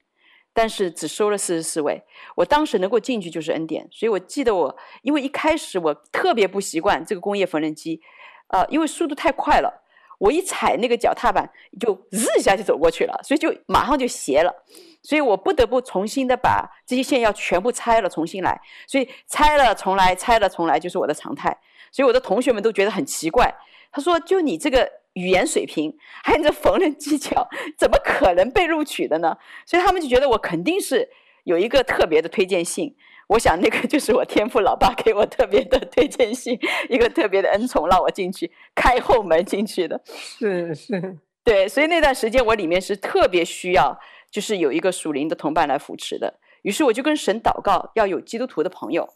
[0.52, 2.02] 但是只收了四十四位。
[2.34, 8.00] 我当时能够进去就是恩典，所以我记得我，因为一开始我特别不习惯这个工业缝纫机，
[8.48, 9.82] 呃，因为速度太快了，
[10.18, 11.48] 我一踩那个脚踏板
[11.80, 14.52] 就日一下就走过去了，所以就马上就斜了，
[15.02, 21.56] 所以我不得不重新的把这些线要全部拆了重新来，所以拆了重来，拆了重来就是我的常态，
[21.92, 23.54] 所以我的同学们都觉得很奇怪。
[23.90, 31.08] 他说：“就你这个语言水平， 还有你这缝纫技巧， 怎么可能被录取的呢？”所以他们就觉得我肯定是
[31.44, 32.94] 有一个特别的推荐信。
[33.28, 40.00] 我想那个就是我天赋老爸给我特别的推荐信，一个特别的恩宠，让我进去开后门进去的。
[40.06, 46.40] 是是，对，所以那段时间我里面是特别需要，就是有一个属灵的同伴来扶持的。
[46.62, 49.06] 于是我就跟神祷告，要有基督徒的朋友。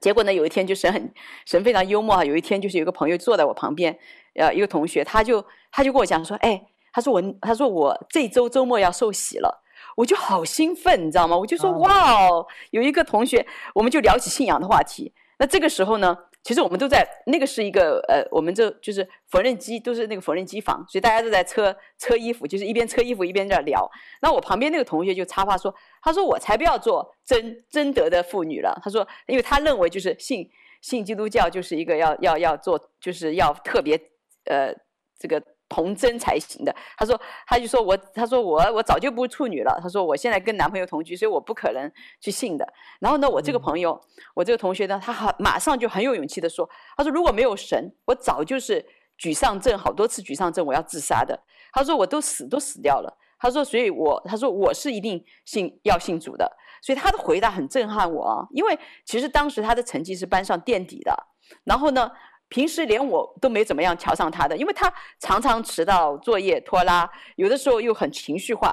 [0.00, 1.12] 结果呢，有一天就神很
[1.44, 2.24] 神非常幽默啊。
[2.24, 3.98] 有一天就是有个朋友坐在我旁边，
[4.34, 6.60] 呃，一个同学，他就他就跟我讲说，哎，
[6.92, 9.62] 他说我他说我这周周末要受洗了，
[9.96, 11.36] 我就好兴奋，你知道吗？
[11.36, 15.12] 我就说哇哦，有一个同学，我们就聊起信仰的话题。
[15.38, 23.90] 那这个时候呢，其实我们都在那个是一个呃，我们这就是缝纫机，都是那个缝纫机房，所以大家都在车车衣服，就是一边车衣服一边在聊。
[24.22, 30.48] 那我旁边那个同学就插话说：“他说我才不要做真真德的妇女了。”他说，因为他认为就是信
[30.80, 34.00] 信基督教就是一个要要要做，就是要特别
[34.46, 34.74] 呃
[35.18, 35.42] 这个。
[35.66, 39.76] 童真才行的，他说，他就说我，他说我，我早就不是处女了。
[39.82, 42.68] 他说我现在跟男朋友同居，所以我不可能去信的。
[43.00, 48.84] 然后呢，我这个朋友，嗯、我这个同学呢，他很马上就很有勇气的说，他说如果没有神，我早就是
[49.18, 51.42] 沮丧症，好多次沮丧症，我要自杀的。
[51.72, 53.18] 他说我都死都死掉了。
[53.38, 56.48] 他说，所以我他说我是一定信要信主的。
[56.82, 61.26] 所以他的回答很震撼我啊，因为其实当时他的成绩是班上垫底的。
[61.64, 62.10] 然后呢，
[62.54, 68.72] 平时连我都没怎么样瞧上他的，因为他常常迟到、作业拖拉，有的时候又很情绪化。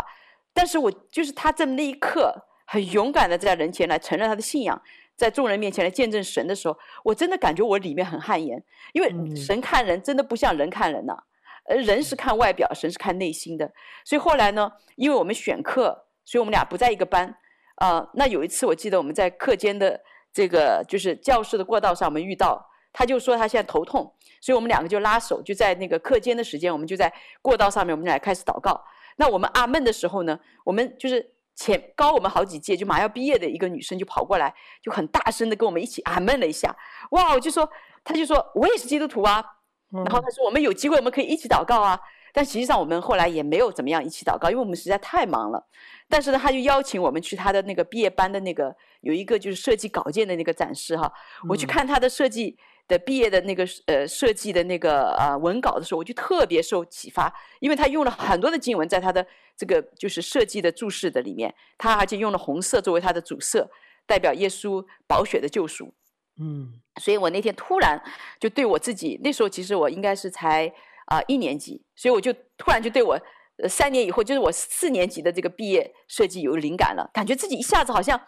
[0.53, 2.31] 但是我就是他在那一刻
[2.67, 4.79] 很勇敢的在人前来承认他的信仰，
[5.15, 8.63] 在众人面前来见证神的时候，我真的感觉我里面很汗颜，
[8.93, 11.23] 因为神看人真的不像人看人呐、啊，
[11.69, 13.73] 呃，人是看外表，神是看内心的。
[14.05, 17.35] 所以后来呢，因为我们选课，所以我们俩不在一个班
[17.77, 18.09] 啊、呃。
[18.13, 19.99] 那有一次我记得我们在课间的
[20.31, 22.69] 这个就是教室的过道上，我们遇到。
[22.93, 28.83] 他就说他现在头痛，所以我们两个就拉手，就在那个课间的时间，我们就在过道上面，我们俩开始祷告。
[29.17, 36.75] 那我们阿闷的时候呢，我们就是前高我们好几届，就马上要毕业的一个女生就跑过来，就很大声的跟我们一起阿闷了一下。
[37.11, 37.69] 哇，我就说，
[38.03, 39.43] 他就说我也是基督徒啊。
[39.91, 41.99] 然后他说我们有机会我们可以一起祷告啊。
[42.33, 45.67] 但实际上我们后来也没有怎么样一起祷告，因为我们实在太忙了。
[46.07, 51.11] 但是呢，他就邀请我们去他的那个毕业班的那个有一个就是设计稿件的那个展示哈，
[51.49, 52.57] 我去看他的设计。
[52.91, 59.25] 的毕业的那个呃设计的那个呃文稿的时候，我就特别受启发，因为他用了很多的经文在他的
[59.55, 63.71] 这个就是设计的注释的里面，他而且用了红色作为他的主色，
[64.05, 65.93] 代表耶稣宝血的救赎。
[66.37, 68.01] 嗯，所以我那天突然
[68.39, 70.67] 就对我自己，那时候其实我应该是才
[71.05, 73.19] 啊、呃、一年级，所以我就突然就对我
[73.63, 78.19] 呃三年以后就是我四年级的这个毕业设计有灵感了，感觉自己一下子好像。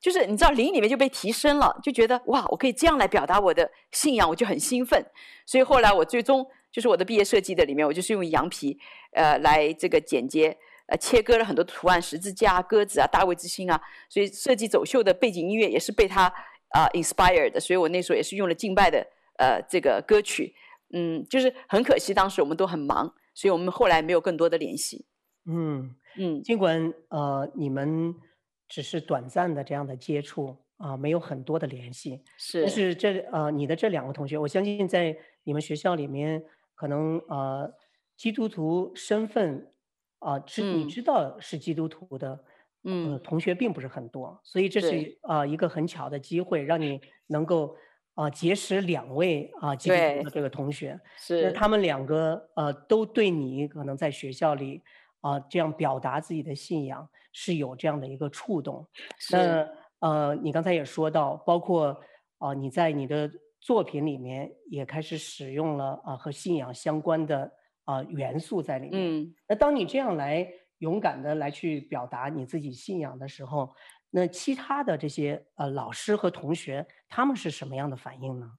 [0.00, 5.04] 就是你知道灵里面就被提升了，就觉得哇，我可以这样来表达我的信仰，我就很兴奋。
[5.44, 8.78] 所以后来我最终就是我的毕业设计的里面，我就是用羊皮
[9.12, 13.78] 呃来这个剪接呃切割了很多图案，十字架、鸽子啊、大卫之星啊。
[14.08, 16.22] 所以设计走秀的背景音乐也是被他
[16.70, 17.60] 啊、呃、inspired 的。
[17.60, 20.54] 所以我那时候也是用了敬拜的呃这个歌曲。
[20.94, 25.04] 嗯，就是很可惜当时我们都很忙，所以我们后来没有更多的联系。
[25.46, 28.14] 嗯嗯，尽管呃你们。
[28.70, 32.22] 只是短暂的这样的接触啊，没有很多的联系。
[32.38, 32.94] 是，但是。
[32.94, 36.42] 这呃，你的这两个同学，我相信在你们学校里面，
[36.74, 37.74] 可能呃，
[38.16, 39.72] 基督徒身份
[40.20, 42.44] 啊，知、呃、你知道是基督徒的，
[42.84, 47.74] 嗯、呃，同学并不是很多，所以这是啊、呃、一个很巧的机会，让你能够
[48.14, 50.98] 啊、呃、结识两位啊、呃、基督徒的这个同学。
[51.16, 54.82] 是，他们两个呃都对你可能在学校里
[55.20, 57.08] 啊、呃、这样表达自己的信仰。
[57.32, 58.84] 是有这样的一个触动，
[59.30, 59.64] 那
[60.00, 61.90] 呃，你刚才也说到，包括
[62.38, 63.30] 啊、呃，你在你的
[63.60, 67.42] 作品里面也开始使用了啊、呃、和信仰相关的
[67.84, 69.22] 啊、呃、元素在里面。
[69.22, 70.44] 嗯，那当你这样来
[70.78, 73.72] 勇敢的来去表达你自己信仰的时候，
[74.10, 78.50] 那其他的这些呃老师和同学他们是什么样的反应呢？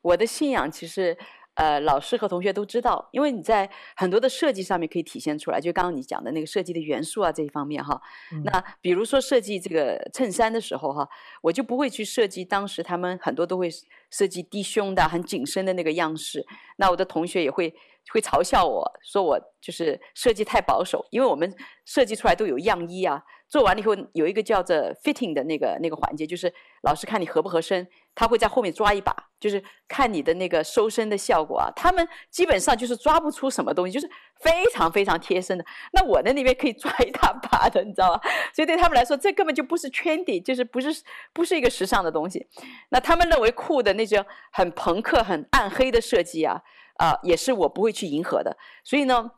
[0.00, 1.18] 我的信仰其实。
[1.54, 8.00] 呃，老师和同学都知道，因为你在很多的设计上面可以体现出来，就刚刚你讲的那个设计的元素啊这一方面哈。
[8.32, 11.08] 嗯、那比如说设计这个衬衫的时候哈，
[11.42, 13.68] 我就不会去设计当时他们很多都会
[14.10, 16.44] 设计低胸的、很紧身的那个样式。
[16.76, 17.72] 那我的同学也会
[18.12, 23.22] 会嘲笑我说我就是设计太保守，因为我们设计出来都有样衣啊。
[23.54, 31.70] 做完了以后，有一个叫做 fitting 的那个那个环节，就是老师看你合不合身，他会在后面抓一把，就是看你的那个收身的效果啊。
[31.76, 35.64] 他们基本上就是抓不出什么东西，就是非常非常贴身的。
[35.92, 38.20] 那我的那边可以抓一大把的，你知道吧？
[38.52, 40.92] 所以对他们来说，这根本就不是 trendy，就是不是
[41.32, 42.44] 不是一个时尚的东西。
[42.88, 46.60] 那他们认为酷的那种很朋克、很暗黑的设计啊，
[46.96, 48.56] 啊、也是我不会去迎合的。
[48.82, 49.30] 所以呢，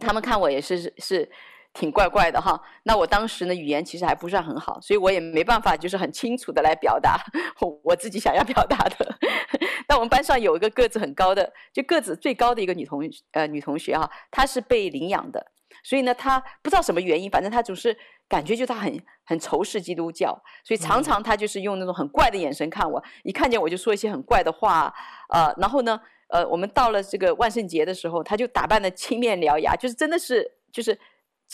[0.00, 1.30] 他们看我也是是。
[1.74, 7.18] 挺怪怪的哈，那我当时呢，语言其实还不算很好，所以我也没办法就是很清楚的来表达
[7.82, 9.18] 我自己想要表达的。
[9.88, 13.02] 那我们班上有一个个子很高的，就个子最高的一个女同
[13.32, 15.44] 呃女同学哈，她是被领养的，
[15.82, 17.96] 所以呢，她不知道什么原因，反正她总是
[18.28, 24.94] 感觉就她很很仇视基督教，所以常常她就是用那种很怪的眼神看我，一看见我就说一些很怪的话，
[25.28, 30.96] 呃，然后呢，呃，我们到了这个万圣节的时候，她就打扮的青面獠牙，就是真的是就是。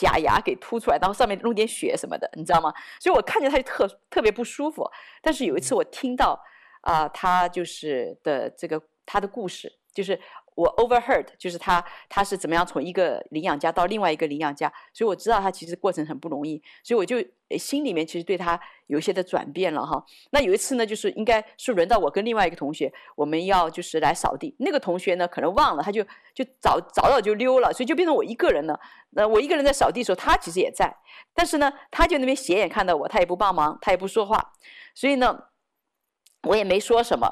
[0.01, 2.72] 假牙给凸出来，然后上面弄点血什么的，你知道吗？
[2.98, 4.88] 所以我看见他就特特别不舒服。
[5.20, 6.40] 但是有一次我听到，
[6.82, 10.18] 啊、呃，他就是的这个他的故事，就是。
[10.61, 17.16] 我 overheard，就是他他是怎么样从一个领养家到另外一个领养家，所以我知道他其实过程很不容易，所以我就
[17.58, 20.04] 心里面其实对他有一些的转变了哈。
[20.32, 26.04] 那有一次呢，就是应该是轮到我跟另外一个同学，我们要就是来扫地，那个同学呢可能忘了，他就
[26.34, 28.78] 就早早早就溜了，所以就变成我一个人了。
[29.12, 30.94] 那我一个人在扫地的时候，他其实也在，
[31.32, 34.52] 但是呢，他就那边斜眼看到我，他也不帮忙，他也不说话，
[34.94, 35.46] 所以呢，
[36.42, 37.26] 我也没说什么。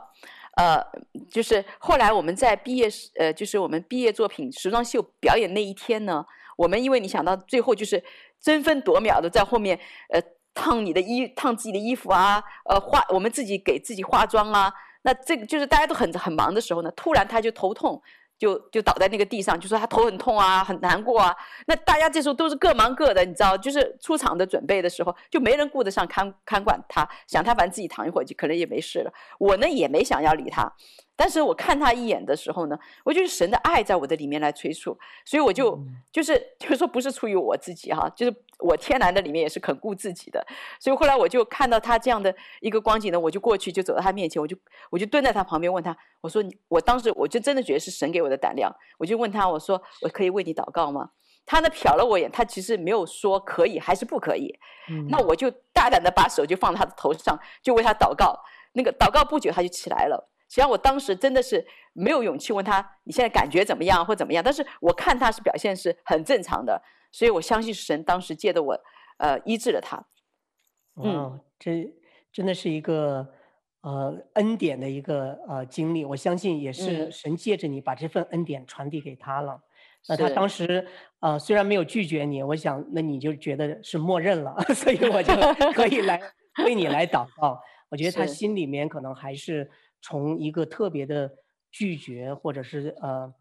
[0.59, 0.85] 呃，
[1.31, 8.03] 就是后来我们在毕业时，呃，就是我们毕业作品时装秀表演那一天呢，我们因为你想到最后就是
[8.41, 9.79] 争分夺秒的在后面，
[10.11, 10.21] 呃，
[10.53, 18.03] 烫你的衣，烫自己的衣服啊，呃，化我们自己给自己化妆啊，那这个就是大家都很很忙的时候呢，突然他就头痛。
[18.39, 21.35] 就就倒在那个地上，就说他头很痛啊，很难过啊。
[21.67, 29.13] 那大家这时候都是各忙各的，你知道，就是出场的准备的时候，就没人顾得上看看管他，想他反正自己躺一会儿就可能也没事了。
[29.39, 30.73] 我呢也没想要理他。
[31.19, 35.77] 但是我看他一眼的时候呢，我就是神的爱在我的里面来催促，所以我就
[36.13, 40.47] 就是 就是说不是出于我自己哈，就是我天然的里面也是肯顾自己的，
[40.79, 44.57] 所以后来我就看到他这样的一个光景呢，我就过去就走到他面前，我就
[44.91, 51.11] 我就蹲在他旁边问他，我说你，我当时我就真的觉得是神给我的胆量，我就问他，我说我可以为你祷告吗？
[51.45, 54.57] 他呢瞟了我一眼，他其实没有说可以还是不可以，
[55.09, 58.39] 那我就大胆的把手就放在他的头上，就为他祷告，
[58.75, 60.31] 那个祷告不久他就起来了。
[60.49, 66.81] 实际上，我当时真的是没有勇气问他你现在感觉怎么样或怎么样，但是我看他是表现是很正常的，
[67.13, 68.81] 所以我相信神当时借的我，
[69.19, 70.03] 呃，医治了他。
[70.97, 71.93] 嗯，哦、这
[72.33, 73.29] 真的是一个
[73.83, 79.53] 呃恩典的一个呃经历，我相信也是神借着你把这份恩典传递给他了。
[79.53, 79.63] 嗯、
[80.09, 80.89] 那他当时
[81.21, 85.35] 呃虽然没有拒绝你，我想那你就觉得是默认了， 所以我就
[85.75, 86.19] 可以来
[86.65, 87.61] 为你来祷告。
[87.91, 89.71] 我觉得他心里面可能还是。
[90.01, 91.31] 从一个特别的
[91.71, 93.35] 拒绝，或者是呃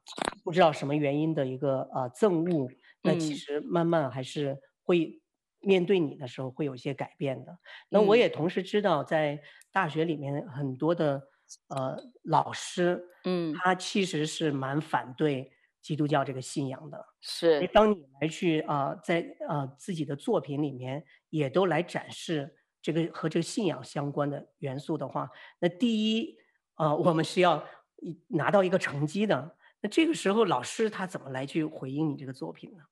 [0.43, 2.69] 不知道什么原因的一个呃憎恶，
[3.01, 5.21] 那其实慢慢还是会
[5.61, 7.57] 面对你的时候会有一些改变的。
[7.89, 9.41] 那我也同时知道，在
[9.71, 11.21] 大学里面很多的
[11.69, 15.51] 呃老师，嗯，他其实是蛮反对
[15.81, 17.05] 基督教这个信仰的。
[17.21, 25.29] 是，当你来去啊、呃，在呃自己的作品里面也都来展示这个和这个信仰相关的元素的话，
[25.59, 26.35] 那第一。
[26.78, 27.63] 啊、呃，我们是要
[28.30, 29.55] 拿到一个成绩的。
[29.82, 32.84] 那这个时候，老师他怎么来去回应你这个作品呢？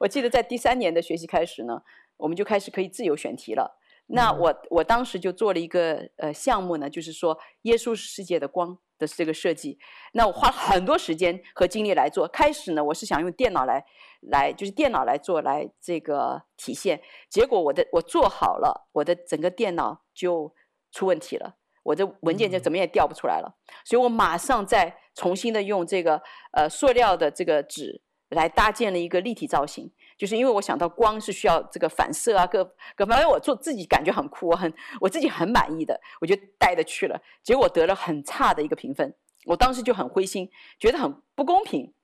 [0.00, 1.82] 我记得在第三年的学习开始呢，
[2.16, 3.78] 我们就开始可以自由选题了。
[4.06, 9.78] 那我我当时就做了一个呃项目呢，就是说耶稣是世界的光的这个设计。
[10.12, 12.28] 那我花了很多时间和精力来做。
[12.28, 13.84] 开始呢，我是想用电脑来
[14.20, 17.00] 来就是电脑来做来这个体现。
[17.30, 20.54] 结果我的我做好了，我的整个电脑就
[20.92, 21.56] 出问题了。
[21.84, 23.54] 我这文件就怎么也调不出来了，
[23.84, 26.20] 所以我马上再重新的用这个
[26.52, 32.64] 呃塑料的这个纸来搭建了一个立体造型，就是因为我想到光是需要这个反射啊，各
[32.96, 39.14] 各方面我做自己感觉很酷，我很我自己很满意的，我就带着去了，结果得了很差的一个评分，
[39.44, 41.94] 我当时就很灰心，觉得很不公平。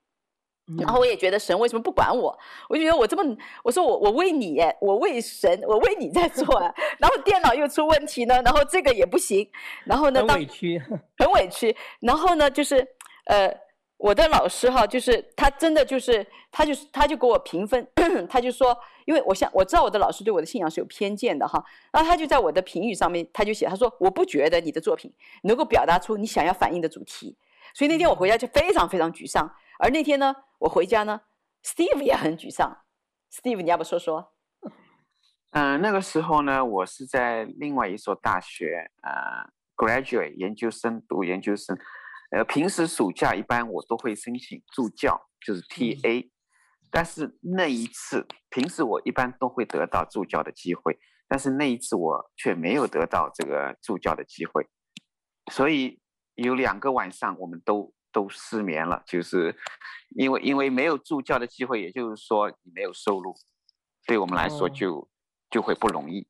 [0.78, 2.38] 然后我也觉得神为什么不管我？
[2.68, 6.72] 我就觉得我这么，我说我我为你，我为神，我为你在做啊。
[6.98, 9.48] 然后电脑又出问题呢，然后这个也不行。
[9.84, 10.82] 然后呢，很委屈，
[11.18, 11.74] 很委屈。
[12.00, 12.86] 然后呢，就是
[13.24, 13.52] 呃，
[13.96, 17.86] 我的老师哈，就是他真的就是，他就是他就给我评分，
[18.28, 21.62] 他就说，因为我想我知道我的老师对我的信仰是有偏见的哈。
[21.92, 25.12] 然后他就在我的评语上面，他就写，他说我不觉得你的作品
[25.42, 27.36] 能够表达出你想要反映的主题。
[27.72, 29.48] 所以那天我回家就非常非常沮丧。
[29.82, 31.22] 而那天呢，我回家呢
[31.64, 32.84] ，Steve 也很沮丧。
[33.32, 34.34] Steve，你要不说说？
[35.52, 41.78] 嗯、呃，那个时候呢，我是在另外一所大学，呃，graduate 研究生读研究生。
[42.30, 46.26] 呃，平时暑假一般我都会申请助教，就是 TA。
[46.26, 46.30] 嗯、
[46.90, 54.68] 但是那一次，平时我一般都会得到助教的机会，但是那一次我却没有得到这个助教的机会，
[55.50, 56.02] 所以
[56.34, 57.94] 有两个晚上我们都。
[58.12, 59.56] 都失眠了，就是
[60.16, 63.34] 因为因为没有助教的机会，也就是说你没有收入，
[64.06, 65.08] 对我们来说就、oh.
[65.50, 66.26] 就会不容易。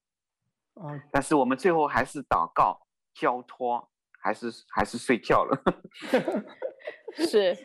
[0.75, 0.93] Oh.
[1.11, 3.91] 但是我们最后还是祷告交托，
[4.23, 5.63] 还是还是睡觉了。
[7.27, 7.57] 是，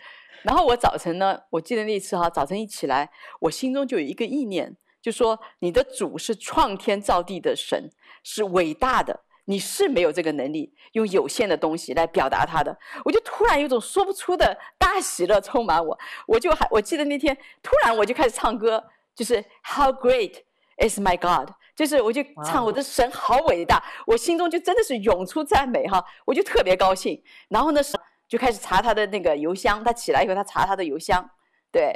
[0.43, 3.11] 然后我早晨呢，我记得那次哈，早晨一起来，
[3.41, 7.91] 我心中就有一个意念，就说你的主是创天造地的神，
[8.23, 9.24] 是伟大的。
[9.45, 18.83] 你是没有这个能力用有限的东西来表达他的，我就突然有种说不出的大喜乐充满我，我就还我记得那天突然我就开始唱歌，
[19.15, 20.43] 就是 How great
[20.77, 27.21] is my God，就是我就唱我的神好伟大，我心中就真的是涌出赞美哈，我就特别高兴。
[27.49, 27.81] 然后呢，
[28.27, 31.29] 就开始查他的那个邮箱，他起来以后他查他的邮箱，
[31.71, 31.95] 对，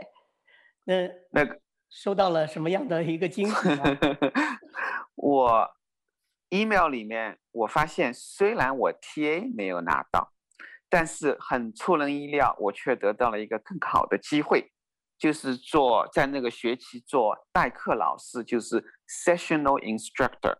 [0.85, 3.55] 那那个收到了什么样的一个惊喜？
[5.15, 5.67] 我
[6.49, 10.33] email 里面我发现，虽然我 TA 没有拿到，
[10.89, 14.71] 但是很出人意料，我却得到了一个更好的机会。
[15.17, 20.55] 就是做在那个学期做代课老师，就是 sessional instructor，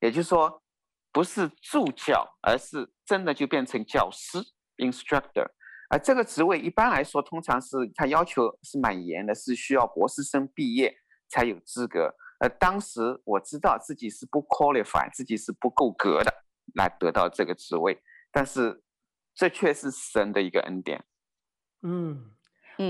[0.00, 0.62] 也就是说
[1.10, 4.40] 不是助教，而是真的就变成教师
[4.76, 5.46] instructor。
[5.88, 10.94] 而这个职位一般来说，通常是他要求是蛮严的，是需要博士生毕业
[11.30, 12.14] 才有资格。
[12.38, 16.32] 而当时我知道自己是不 qualify，自己是不够格的
[16.74, 18.82] 来得到这个职位，但是
[19.34, 21.04] 这却是神的一个恩典。
[21.82, 22.32] 嗯。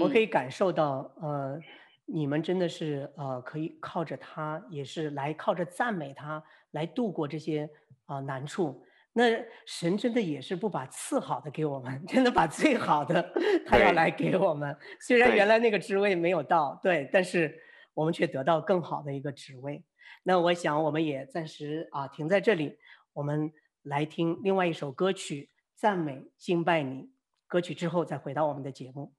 [0.03, 1.59] 我可以感受到，呃，
[2.05, 7.67] 你们真的是呃，可以靠着他，也是来靠着赞美他来度过这些
[8.05, 8.85] 啊、呃、难处。
[9.15, 9.25] 那
[9.65, 13.33] 神真的也是不把次好的给我们， 真的把最好的
[13.67, 14.77] 他要来给我们。
[15.01, 17.59] 虽然原来那个职位没有到，对，但是
[17.99, 19.85] 我们却得到更好的一个职位。
[20.23, 22.79] 那我想我们也暂时啊停在这里，
[23.13, 27.11] 我们来听另外一首歌曲赞美敬拜你。
[27.49, 29.18] 歌曲之后再回到我们的节目。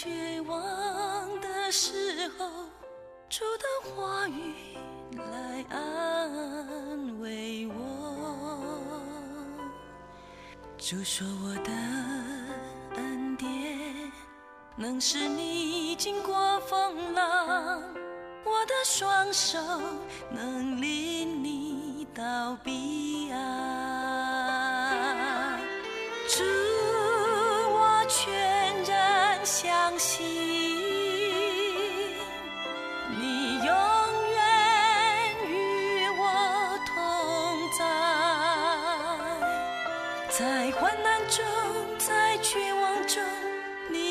[0.00, 2.46] 绝望的时候，
[3.28, 4.54] 主的话语
[5.16, 8.80] 来安慰我。
[10.78, 11.72] 主说我的
[12.94, 13.50] 恩典
[14.76, 17.82] 能使你经过风浪，
[18.44, 19.58] 我的双手
[20.30, 23.17] 能领你到彼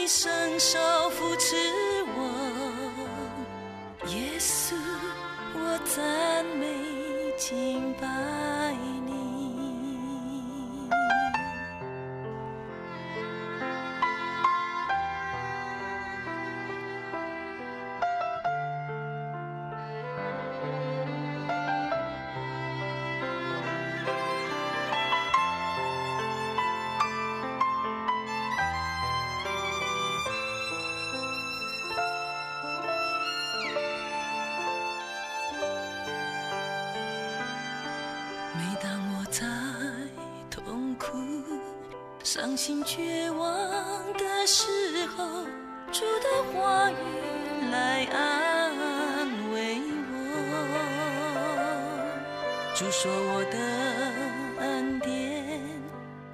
[0.08, 0.80] 伸手
[1.10, 1.58] 扶持
[2.16, 2.22] 我
[4.08, 4.74] 耶稣
[5.53, 6.66] 我赞美
[7.38, 8.97] 敬拜。
[42.68, 43.47] 心绝望
[44.15, 44.65] 的时
[45.15, 45.24] 候，
[45.89, 46.95] 主的话语
[47.72, 49.80] 来安慰
[50.11, 50.13] 我。
[52.76, 53.57] 主说我的
[54.59, 55.63] 恩典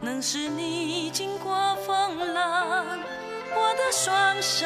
[0.01, 2.97] 能使你经过风浪，
[3.55, 4.65] 我的双手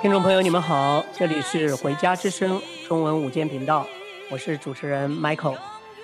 [0.00, 3.84] 听众朋友，你们好，这里是回家之声中文午间频道，
[4.30, 5.58] 我是主持人 Michael。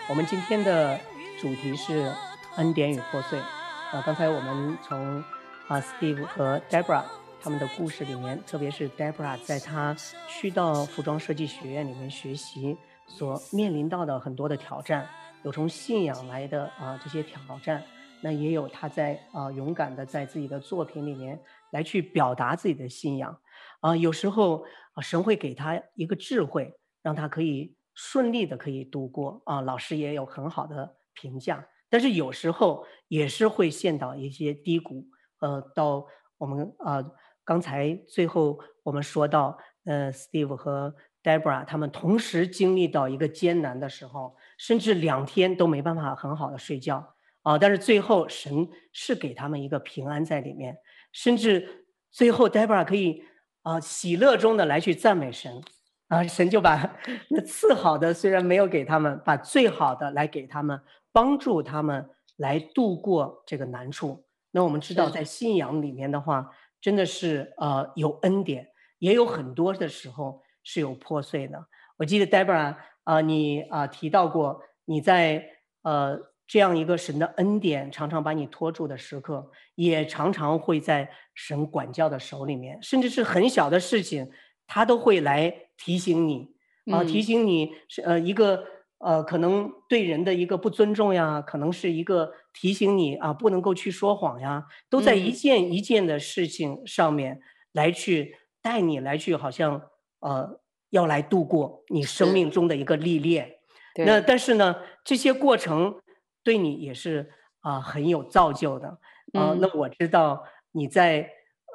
[0.09, 0.99] 我们今天的
[1.41, 2.12] 主题是
[2.57, 3.39] 恩典与破碎。
[3.39, 5.22] 啊，刚才我们从
[5.68, 7.05] 啊 Steve 和 Deborah
[7.41, 9.95] 他们的故事里面，特别是 Deborah 在他
[10.26, 12.76] 去到服装设计学院里面学习
[13.09, 15.09] 所面临到的很多的挑战，
[15.43, 17.83] 有从信仰来的啊这些挑战，
[18.23, 21.41] 那也有他在啊勇敢的在自己的作品里面
[21.73, 23.37] 来去表达自己的信仰。
[23.81, 29.61] 啊，有时候啊，神会给他一个智慧，让他可以顺利的可以度过啊。
[29.61, 35.07] 老师也有很好的评价，但是有时候也是会陷到一些低谷。
[35.41, 36.05] 呃，到
[36.37, 37.05] 我们啊，
[37.45, 40.93] 刚才最后我们说到，呃，Steve 和
[41.29, 47.59] Deborah 他们同时经历到一个艰难的时候，甚至两天都没办法很好的睡觉啊！
[47.59, 50.79] 但是最后神是给他们一个平安在里面，
[51.12, 53.22] 甚至最后 Deborah 可以
[53.62, 55.61] 啊喜乐中的来去赞美神
[56.09, 56.97] 啊，神就把
[57.29, 60.81] 那次好的虽然没有给他们，把最好的来给他们，
[61.12, 64.24] 帮助他们来度过这个难处。
[64.53, 66.51] 那我们知道，在信仰里面的话，
[66.81, 68.68] 真的是呃有恩典，
[68.99, 71.66] 也有很多的时候是有破碎的。
[71.97, 75.43] 我记得 Deborah 啊、呃，你啊、呃、提到过，你在
[75.81, 84.31] 呃这样一个神的恩典常常把你拖住的时刻，也常常会在神管教的手里面，甚至是很小的事情，
[84.66, 86.51] 他都会来提醒你
[86.93, 88.64] 啊、呃，提醒你是呃一个。
[89.01, 97.41] 呃，可能对人的一个不尊重呀，可能是一个提醒你啊，不能够去说谎呀，都在一件一件的事情上面
[97.71, 99.81] 来去带你来去，好像
[100.21, 100.61] 呃
[100.91, 103.57] 要来度过你生命中的一个历练。
[103.97, 106.01] 那但是呢，这些过程
[106.43, 108.89] 对你也是啊、呃、很有造就的
[109.33, 109.59] 啊、呃。
[109.61, 111.31] 那我知道你在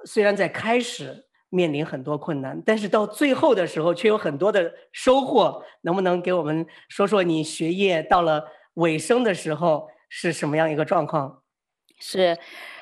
[0.05, 1.27] 虽然在开始。
[1.55, 5.63] 面临很多困难，但是到最后的时候却有很多的收获。
[5.81, 11.43] 能不能给我们说说你学业到了尾声的时候是什么样一个状况？
[11.99, 12.35] 是，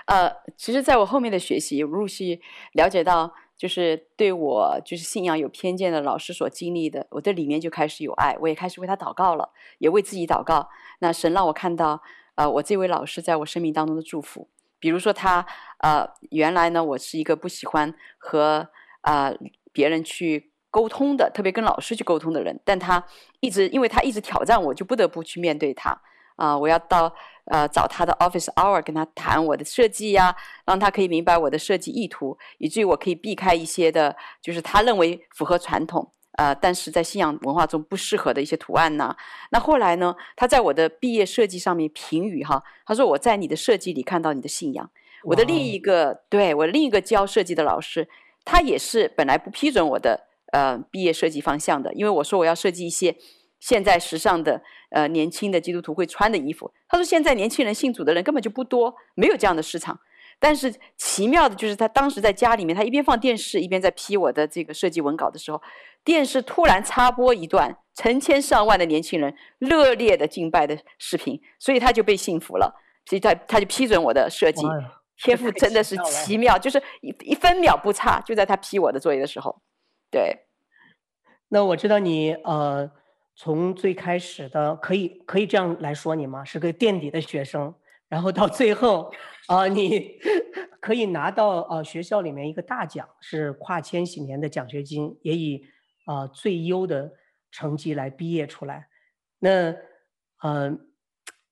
[0.06, 2.40] 呃，其实在我后面的学习，陆续
[2.72, 10.68] 了解到，就是对我就是信仰有偏见的老师所经历的，我的里面就开始有爱，我也开始为他祷告了，也为自己祷告。
[10.98, 12.02] 那神让我看到，
[12.34, 14.50] 呃，我这位老师在我生命当中的祝福。
[14.80, 15.46] 比如说他，
[15.78, 18.68] 呃，原来呢，我是一个不喜欢和
[19.02, 19.38] 啊、呃、
[19.72, 22.60] 别人去沟通的，特别跟老师去沟通的人。
[22.66, 23.06] 但他
[23.42, 26.02] 一直，因为他一直挑战我，就不得不去面对他。
[26.36, 27.14] 啊、我要到
[27.46, 30.36] 呃找他的 office hour 跟他谈我的设计呀，
[30.66, 36.12] 让他可以明白我的设计意图，以至于我可以避开一些的，就是他认为符合传统。
[36.38, 39.14] 呃，但是在信仰文化中不适合的一些图案呢？
[39.52, 40.16] 那后来呢？
[40.38, 44.90] 他在我的毕业设计上面评语哈，他说我在你的设计里看到你的信仰。
[45.26, 48.08] 我的另一个对我另一个教设计的老师，
[48.46, 53.16] 他也是本来不批准我的呃毕业设计方向的，因为我说我要设计一些
[53.60, 56.72] 现在时尚的呃年轻的基督徒会穿的衣服。
[56.88, 60.00] 他说现在年轻人信主的人根本就不多，没有这样的市场。
[60.40, 65.62] 但是奇妙的就是，他当时在家里面，他一边放电视，一边在批我的这个设计文稿的时候，
[66.04, 72.74] 电视突然插播一段成千上万的年轻人热烈的敬拜的视频，所以他就被信服了，
[73.06, 74.66] 所以他他就批准我的设计。
[75.24, 79.62] 天赋真的是奇妙，就是一一分秒不差，就在他批我的作业的时候。
[80.10, 80.48] 对，
[81.50, 82.90] 那我知道你呃，
[83.36, 86.44] 从最开始的可以可以这样来说你吗？
[86.44, 87.74] 是个垫底的学生。
[88.08, 89.10] 然后到最后，
[89.48, 90.20] 啊、你
[90.82, 95.64] 可以拿到呃学校里面一个大奖，是跨千禧年的奖学金，也以
[96.06, 97.14] 啊、最优的
[97.52, 98.90] 成绩来毕业出来。
[99.40, 99.74] 那
[100.42, 100.78] 呃，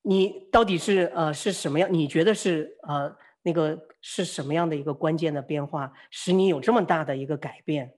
[0.01, 1.87] 你到底是呃是什么样？
[1.93, 7.93] 你觉得是呃那个是什么样的一个关键的变化，使你有这么大的一个改变？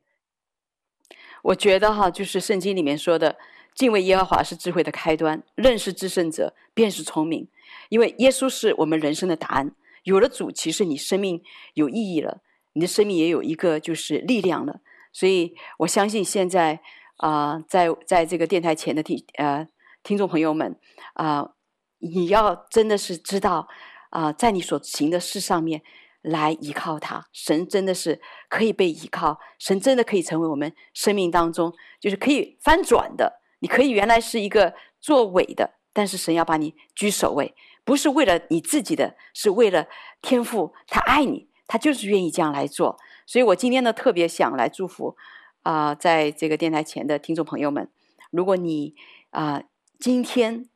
[1.41, 3.35] 我觉得哈，就是圣经里面说的，
[3.73, 7.47] 敬畏耶和华是智慧的开端，认识至圣者便是聪明。
[7.89, 11.41] 因为耶稣是我们人生的答案，有了主，其实你生命
[11.73, 12.41] 有意义了，
[12.73, 14.81] 你的生命也有一个就是力量了。
[15.13, 16.81] 所以我相信现在
[17.17, 19.67] 啊、在在这个电台前的听呃
[20.03, 20.75] 听众朋友们
[21.13, 21.51] 啊、
[21.99, 23.67] 你要真的是知道
[24.09, 25.81] 啊、在你所行的事上面
[26.21, 28.19] 来依靠他，神真的是
[28.49, 33.40] 可以被依靠，神真的可以成为我们生命当中就是可以翻转的。
[33.61, 35.77] 你可以原来是一个作伪的。
[35.93, 37.53] 但是神要把你居首位，
[37.83, 39.89] 不是为了你自己的，是为了
[40.21, 42.97] 天父，他爱你，他就是愿意这样来做。
[43.25, 45.17] 所以我今天呢，特别想来祝福
[45.63, 47.91] 啊、在这个电台前的听众朋友们，
[48.29, 48.95] 如果你
[49.31, 49.63] 啊、
[49.99, 50.69] 今天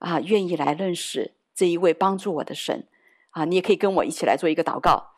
[0.00, 2.88] 啊、愿意来认识这一位帮助我的神
[3.30, 5.12] 啊、你也可以跟我一起来做一个祷告。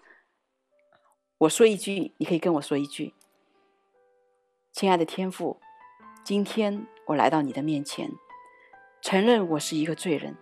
[1.38, 3.14] 我说一句，你可以跟我说一句：
[4.70, 5.62] 亲爱的天父，
[6.22, 8.10] 今天我来到你的面前。
[9.00, 10.36] 承认我是一个罪人，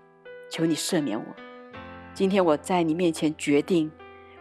[0.50, 1.24] 求你赦免我。
[2.12, 3.90] 今天我在你面前决定，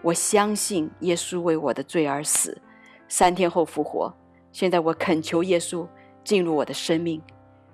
[0.01, 2.59] 我相信耶稣为我的罪而死，
[3.07, 4.11] 三天后复活。
[4.51, 5.87] 现在我恳求耶稣
[6.23, 7.21] 进入我的生命，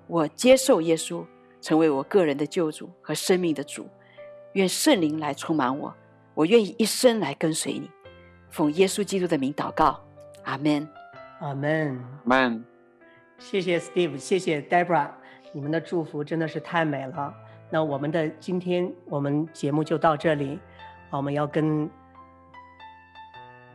[0.06, 1.24] 我接受耶稣
[1.62, 3.88] 成为我个人的救主和生命的主。
[4.52, 5.92] 愿圣灵来充满我，
[6.34, 7.90] 我愿意一生来跟随你。
[8.50, 9.98] 奉耶稣基督的名祷告，
[10.44, 10.86] 阿门，
[11.40, 12.64] 阿门，阿门。
[13.38, 15.10] 谢谢 Steve，谢谢 Deborah。
[15.52, 17.34] 你们的祝福真的是太美了。
[17.70, 20.58] 那我们的今天我们节目就到这里，
[21.10, 21.88] 我们要跟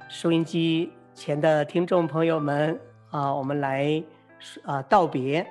[0.10, 2.80] 收音机前的听众朋友们
[3.12, 4.03] 啊，我们来
[4.64, 5.45] 啊道别。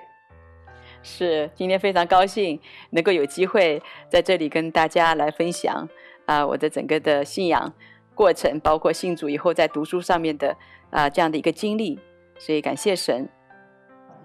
[1.03, 3.81] 是，今天非常高兴能够有机会
[4.11, 5.89] 在这里跟大家来分享
[6.27, 7.73] 啊、我的整个的信仰
[8.15, 10.55] 过程，包括信主以后在读书上面的
[10.91, 11.99] 啊、这样的一个经历，
[12.39, 13.29] 所以感谢神，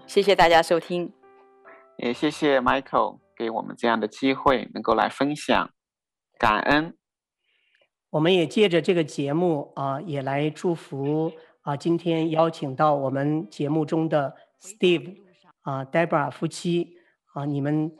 [0.06, 1.12] 谢谢大家收听，
[1.96, 5.70] 也谢谢 Michael 给我们这样的机会能够来分享，
[6.38, 6.96] 感恩。
[8.10, 11.32] 我们也借着这个节目啊、呃，也来祝福
[11.62, 15.22] 啊、呃，今天邀请到我们节目中的 Steve。
[15.62, 16.98] 啊，Deborah 夫妻
[17.32, 17.90] 啊，你们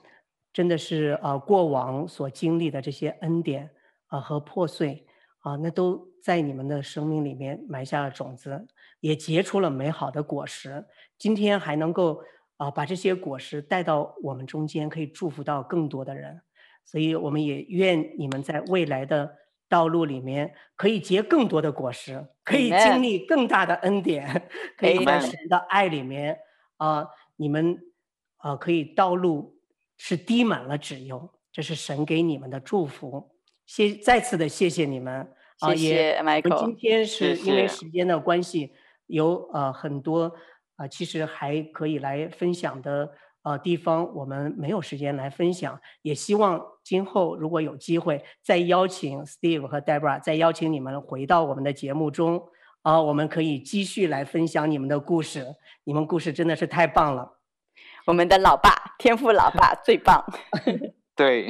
[0.52, 3.70] 真的是啊，过往所经历的这些恩典
[4.08, 5.06] 啊和破碎
[5.38, 8.66] 啊，那都在你们的生命里面埋下了种子，
[9.04, 10.86] 也结出了美好的果实。
[11.18, 12.22] 今天还能够
[12.56, 16.40] 啊把这些果实带到我们中间，可以祝福到更多的人。
[16.86, 19.36] 所以我们也愿你们在未来的
[19.68, 24.48] 道路里面可以结更多的果实，可以经历更大的恩典，
[24.78, 26.38] 可以在神的爱里面
[26.78, 27.06] 啊。
[27.36, 27.78] 你们
[28.38, 29.58] 啊、呃，可以道路
[29.98, 33.32] 是滴满了脂油，这是神给你们的祝福。
[33.66, 35.74] 谢，再次的谢谢你们啊！
[35.74, 36.64] 谢谢 Michael。
[36.64, 38.72] 今天是因为时间的关系，谢谢
[39.06, 40.24] 有呃很多
[40.76, 43.10] 啊、呃，其实还可以来分享的
[43.42, 45.80] 呃地方，我们没有时间来分享。
[46.02, 52.48] 也希望今后如果有机会，再邀请 Steve 和 Deborah，再邀请你们回到我们的节目中。
[52.82, 55.56] 啊，我们可以继续来分享你们的故事。
[55.84, 57.38] 你们故事真的是太棒了。
[58.06, 60.22] 我们的老爸，天赋老爸最棒。
[61.16, 61.48] 对，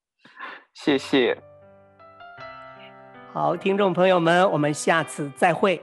[0.72, 1.36] 谢谢。
[3.34, 5.82] 好，听众朋友们，我们下次再会。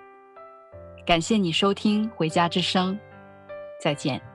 [1.05, 2.93] 感谢你收听《回家之声》，
[3.81, 4.30] 再见。